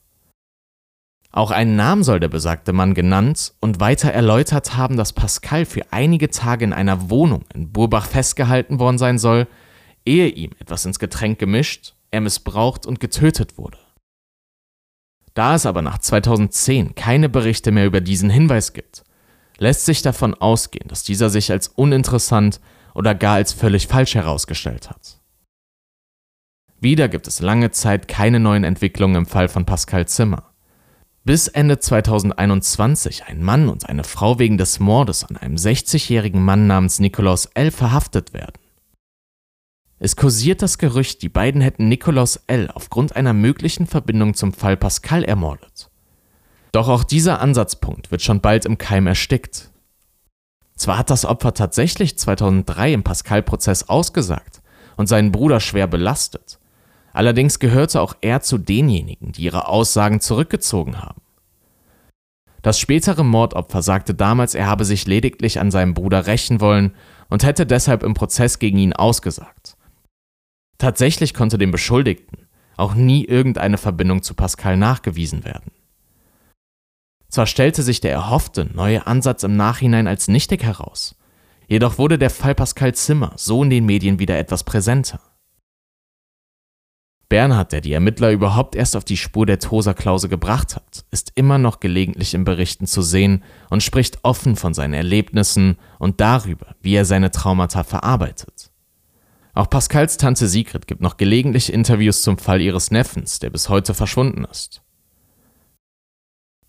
Auch 1.36 1.52
einen 1.52 1.76
Namen 1.76 2.06
soll 2.06 2.22
der 2.22 2.30
besagte 2.30 2.72
Mann 2.72 2.94
genannt 2.94 3.56
und 3.60 3.82
weiter 3.82 4.10
erläutert 4.10 4.78
haben, 4.78 4.96
dass 4.96 5.12
Pascal 5.12 5.66
für 5.66 5.92
einige 5.92 6.30
Tage 6.30 6.64
in 6.64 6.72
einer 6.72 7.10
Wohnung 7.10 7.44
in 7.54 7.74
Burbach 7.74 8.06
festgehalten 8.06 8.80
worden 8.80 8.98
sein 8.98 9.20
soll, 9.20 9.46
ehe 10.06 10.30
ihm 10.30 10.52
etwas 10.60 10.86
ins 10.86 10.98
Getränk 10.98 11.38
gemischt, 11.38 11.94
er 12.10 12.22
missbraucht 12.22 12.86
und 12.86 13.02
getötet 13.02 13.58
wurde. 13.58 13.78
Da 15.34 15.56
es 15.56 15.66
aber 15.66 15.82
nach 15.82 15.98
2010 15.98 16.96
keine 16.96 17.28
Berichte 17.28 17.72
mehr 17.72 17.86
über 17.86 18.00
diesen 18.00 18.30
Hinweis 18.30 18.72
gibt, 18.72 19.04
lässt 19.58 19.84
sich 19.84 20.02
davon 20.02 20.36
ausgehen, 20.36 20.88
dass 20.88 21.04
dieser 21.04 21.30
sich 21.30 21.52
als 21.52 21.68
uninteressant 21.68 22.62
oder 22.94 23.14
gar 23.14 23.36
als 23.36 23.52
völlig 23.52 23.88
falsch 23.88 24.16
herausgestellt 24.16 24.90
hat. 24.90 25.20
Wieder 26.80 27.10
gibt 27.10 27.28
es 27.28 27.42
lange 27.42 27.72
Zeit 27.72 28.08
keine 28.08 28.40
neuen 28.40 28.64
Entwicklungen 28.64 29.18
im 29.18 29.26
Fall 29.26 29.50
von 29.50 29.66
Pascal 29.66 30.08
Zimmer 30.08 30.55
bis 31.26 31.48
Ende 31.48 31.80
2021 31.80 33.26
ein 33.26 33.44
Mann 33.44 33.68
und 33.68 33.90
eine 33.90 34.04
Frau 34.04 34.38
wegen 34.38 34.60
des 34.60 34.80
Mordes 34.80 35.24
an 35.24 35.38
einem 35.38 35.56
60-jährigen 35.56 36.42
Mann 36.42 36.68
namens 36.68 37.00
Nikolaus 37.00 37.48
L. 37.56 37.72
verhaftet 37.72 38.32
werden. 38.34 38.62
Es 39.98 40.16
kursiert 40.16 40.62
das 40.62 40.78
Gerücht, 40.78 41.24
die 41.24 41.30
beiden 41.30 41.62
hätten 41.62 41.88
Nikolaus 41.88 42.40
L. 42.46 42.70
aufgrund 42.72 43.16
einer 43.16 43.34
möglichen 43.34 43.88
Verbindung 43.88 44.36
zum 44.36 44.54
Fall 44.54 44.78
Pascal 44.78 45.24
ermordet. 45.24 45.90
Doch 46.72 46.90
auch 46.90 47.04
dieser 47.04 47.42
Ansatzpunkt 47.42 48.12
wird 48.12 48.22
schon 48.22 48.42
bald 48.42 48.66
im 48.66 48.78
Keim 48.78 49.08
erstickt. 49.08 49.72
Zwar 50.76 51.00
hat 51.00 51.10
das 51.10 51.26
Opfer 51.26 51.56
tatsächlich 51.56 52.20
2003 52.20 52.94
im 52.94 53.04
Pascal-Prozess 53.04 53.90
ausgesagt 53.90 54.62
und 54.96 55.08
seinen 55.08 55.32
Bruder 55.32 55.60
schwer 55.60 55.88
belastet, 55.88 56.60
Allerdings 57.16 57.60
gehörte 57.60 58.02
auch 58.02 58.14
er 58.20 58.42
zu 58.42 58.58
denjenigen, 58.58 59.32
die 59.32 59.44
ihre 59.44 59.70
Aussagen 59.70 60.20
zurückgezogen 60.20 61.02
haben. 61.02 61.22
Das 62.62 62.78
spätere 62.78 63.24
Mordopfer 63.24 63.82
sagte 63.82 64.14
damals, 64.14 64.54
er 64.54 64.68
habe 64.68 64.84
sich 64.84 65.08
lediglich 65.08 65.62
an 65.62 65.72
seinem 65.72 65.94
Bruder 65.94 66.28
rächen 66.28 66.60
wollen 66.60 66.94
und 67.30 67.46
hätte 67.46 67.66
deshalb 67.66 68.04
im 68.04 68.16
Prozess 68.16 68.60
gegen 68.60 68.78
ihn 68.78 68.92
ausgesagt. 68.92 69.78
Tatsächlich 70.78 71.34
konnte 71.34 71.58
dem 71.58 71.72
Beschuldigten 71.72 72.48
auch 72.76 72.96
nie 72.96 73.24
irgendeine 73.24 73.78
Verbindung 73.78 74.22
zu 74.22 74.34
Pascal 74.34 74.76
nachgewiesen 74.76 75.46
werden. 75.46 75.72
Zwar 77.30 77.46
stellte 77.46 77.82
sich 77.82 78.02
der 78.02 78.12
erhoffte 78.12 78.66
neue 78.66 79.08
Ansatz 79.08 79.44
im 79.44 79.56
Nachhinein 79.56 80.08
als 80.08 80.28
nichtig 80.28 80.64
heraus, 80.64 81.16
jedoch 81.70 81.98
wurde 81.98 82.18
der 82.18 82.30
Fall 82.30 82.56
Pascal 82.56 82.94
Zimmer 82.94 83.32
so 83.38 83.64
in 83.64 83.70
den 83.70 83.86
Medien 83.86 84.20
wieder 84.20 84.38
etwas 84.38 84.66
präsenter. 84.66 85.22
Bernhard, 87.28 87.72
der 87.72 87.82
die 87.82 87.94
Ermittler 87.94 88.32
überhaupt 88.32 88.76
erst 88.76 88.96
auf 88.96 89.04
die 89.04 89.18
Spur 89.18 89.46
der 89.46 89.60
Tosa-Klause 89.60 90.30
gebracht 90.30 90.76
hat, 90.76 91.06
ist 91.12 91.32
immer 91.36 91.58
noch 91.58 91.80
gelegentlich 91.80 92.34
in 92.34 92.44
Berichten 92.44 92.86
zu 92.86 93.02
sehen 93.02 93.44
und 93.70 93.82
spricht 93.82 94.20
offen 94.24 94.56
von 94.56 94.74
seinen 94.74 94.94
Erlebnissen 94.94 95.78
und 95.98 96.22
darüber, 96.22 96.76
wie 96.82 96.96
er 96.96 97.06
seine 97.06 97.32
Traumata 97.32 97.84
verarbeitet. 97.84 98.72
Auch 99.54 99.70
Pascals 99.70 100.18
Tante 100.18 100.48
Sigrid 100.48 100.86
gibt 100.86 101.02
noch 101.02 101.18
gelegentlich 101.18 101.72
Interviews 101.72 102.22
zum 102.22 102.38
Fall 102.38 102.62
ihres 102.62 102.92
Neffens, 102.92 103.40
der 103.40 103.50
bis 103.50 103.70
heute 103.70 103.94
verschwunden 103.94 104.46
ist. 104.52 104.82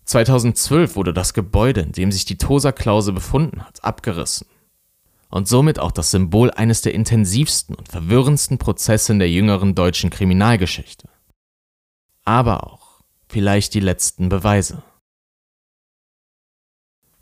2012 0.05 0.95
wurde 0.95 1.13
das 1.13 1.33
Gebäude, 1.33 1.81
in 1.81 1.91
dem 1.91 2.13
sich 2.13 2.23
die 2.23 2.37
Tosa-Klause 2.37 3.11
befunden 3.11 3.61
hat, 3.61 3.83
abgerissen. 3.83 4.47
Und 5.29 5.47
somit 5.47 5.79
auch 5.79 5.91
das 5.91 6.11
Symbol 6.11 6.51
eines 6.51 6.81
der 6.81 6.93
intensivsten 6.93 7.75
und 7.75 7.89
verwirrendsten 7.89 8.57
Prozesse 8.57 9.13
in 9.13 9.19
der 9.19 9.29
jüngeren 9.29 9.75
deutschen 9.75 10.09
Kriminalgeschichte. 10.09 11.09
Aber 12.23 12.67
auch 12.67 13.01
vielleicht 13.27 13.73
die 13.73 13.79
letzten 13.79 14.29
Beweise. 14.29 14.83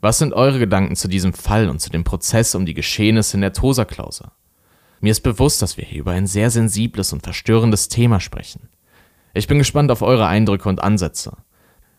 Was 0.00 0.18
sind 0.18 0.34
eure 0.34 0.58
Gedanken 0.58 0.94
zu 0.94 1.08
diesem 1.08 1.32
Fall 1.32 1.68
und 1.68 1.80
zu 1.80 1.90
dem 1.90 2.04
Prozess 2.04 2.54
um 2.54 2.66
die 2.66 2.74
Geschehnisse 2.74 3.36
in 3.36 3.40
der 3.40 3.52
Tosa-Klause? 3.52 4.30
Mir 5.00 5.10
ist 5.10 5.22
bewusst, 5.22 5.62
dass 5.62 5.76
wir 5.76 5.84
hier 5.84 6.00
über 6.00 6.12
ein 6.12 6.26
sehr 6.26 6.50
sensibles 6.50 7.12
und 7.12 7.22
verstörendes 7.22 7.88
Thema 7.88 8.20
sprechen. 8.20 8.68
Ich 9.34 9.48
bin 9.48 9.58
gespannt 9.58 9.90
auf 9.90 10.02
eure 10.02 10.26
Eindrücke 10.26 10.68
und 10.68 10.82
Ansätze. 10.82 11.36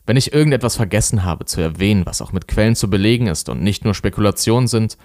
Wenn 0.06 0.17
ich 0.17 0.34
irgendetwas 0.34 0.78
vergessen 0.78 1.26
habe 1.26 1.46
zu 1.46 1.60
erwähnen, 1.60 2.06
was 2.06 2.22
auch 2.22 2.32
mit 2.32 2.48
Quellen 2.48 2.76
zu 2.76 2.89
belegen 2.89 3.28
ist 3.28 3.50
und 3.50 3.62
nicht 3.62 3.84
nur 3.84 3.93
Spekulationen 3.93 4.67
sind, 4.67 4.98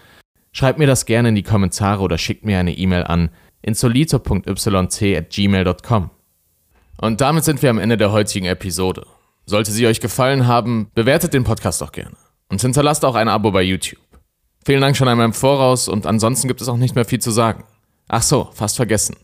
schreibt 0.52 0.78
mir 0.78 0.86
das 0.86 1.06
gerne 1.06 1.30
in 1.30 1.34
die 1.34 1.42
Kommentare 1.42 2.02
oder 2.02 2.18
schickt 2.18 2.44
mir 2.44 2.58
eine 2.58 2.76
E-Mail 2.76 3.04
an 3.04 3.30
insolito.yt@gmail.com. 3.62 6.10
Und 7.00 7.20
damit 7.20 7.44
sind 7.44 7.62
wir 7.62 7.70
am 7.70 7.78
Ende 7.78 7.96
der 7.96 8.10
heutigen 8.12 8.46
Episode. 8.46 9.06
Sollte 9.46 9.72
sie 9.72 9.86
euch 9.86 10.00
gefallen 10.00 10.46
haben, 10.46 10.90
bewertet 10.94 11.34
den 11.34 11.42
Podcast 11.44 11.80
doch 11.80 11.92
gerne 11.92 12.16
und 12.48 12.60
hinterlasst 12.60 13.04
auch 13.04 13.16
ein 13.16 13.28
Abo 13.28 13.50
bei 13.50 13.62
YouTube. 13.62 13.98
Vielen 14.64 14.80
Dank 14.80 14.96
schon 14.96 15.08
einmal 15.08 15.26
im 15.26 15.32
Voraus 15.32 15.88
und 15.88 16.06
ansonsten 16.06 16.46
gibt 16.46 16.60
es 16.60 16.68
auch 16.68 16.76
nicht 16.76 16.94
mehr 16.94 17.04
viel 17.04 17.20
zu 17.20 17.32
sagen. 17.32 17.64
Ach 18.06 18.22
so, 18.22 18.50
fast 18.52 18.76
vergessen. 18.76 19.16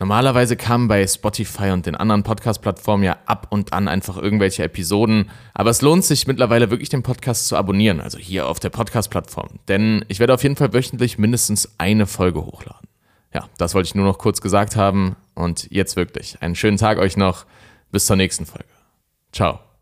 Normalerweise 0.00 0.56
kamen 0.56 0.88
bei 0.88 1.06
Spotify 1.06 1.70
und 1.70 1.86
den 1.86 1.94
anderen 1.94 2.24
Podcast-Plattformen 2.24 3.04
ja 3.04 3.16
ab 3.26 3.46
und 3.50 3.72
an 3.72 3.88
einfach 3.88 4.16
irgendwelche 4.16 4.64
Episoden, 4.64 5.30
aber 5.54 5.70
es 5.70 5.82
lohnt 5.82 6.04
sich 6.04 6.26
mittlerweile 6.26 6.70
wirklich 6.70 6.88
den 6.88 7.02
Podcast 7.02 7.46
zu 7.46 7.56
abonnieren, 7.56 8.00
also 8.00 8.18
hier 8.18 8.48
auf 8.48 8.60
der 8.60 8.70
Podcast-Plattform, 8.70 9.60
denn 9.68 10.04
ich 10.08 10.18
werde 10.18 10.34
auf 10.34 10.42
jeden 10.42 10.56
Fall 10.56 10.72
wöchentlich 10.72 11.18
mindestens 11.18 11.74
eine 11.78 12.06
Folge 12.06 12.44
hochladen. 12.44 12.88
Ja, 13.32 13.48
das 13.58 13.74
wollte 13.74 13.88
ich 13.88 13.94
nur 13.94 14.06
noch 14.06 14.18
kurz 14.18 14.40
gesagt 14.40 14.76
haben 14.76 15.16
und 15.34 15.68
jetzt 15.70 15.96
wirklich 15.96 16.38
einen 16.40 16.54
schönen 16.54 16.76
Tag 16.76 16.98
euch 16.98 17.16
noch. 17.16 17.46
Bis 17.90 18.06
zur 18.06 18.16
nächsten 18.16 18.46
Folge. 18.46 18.64
Ciao. 19.32 19.73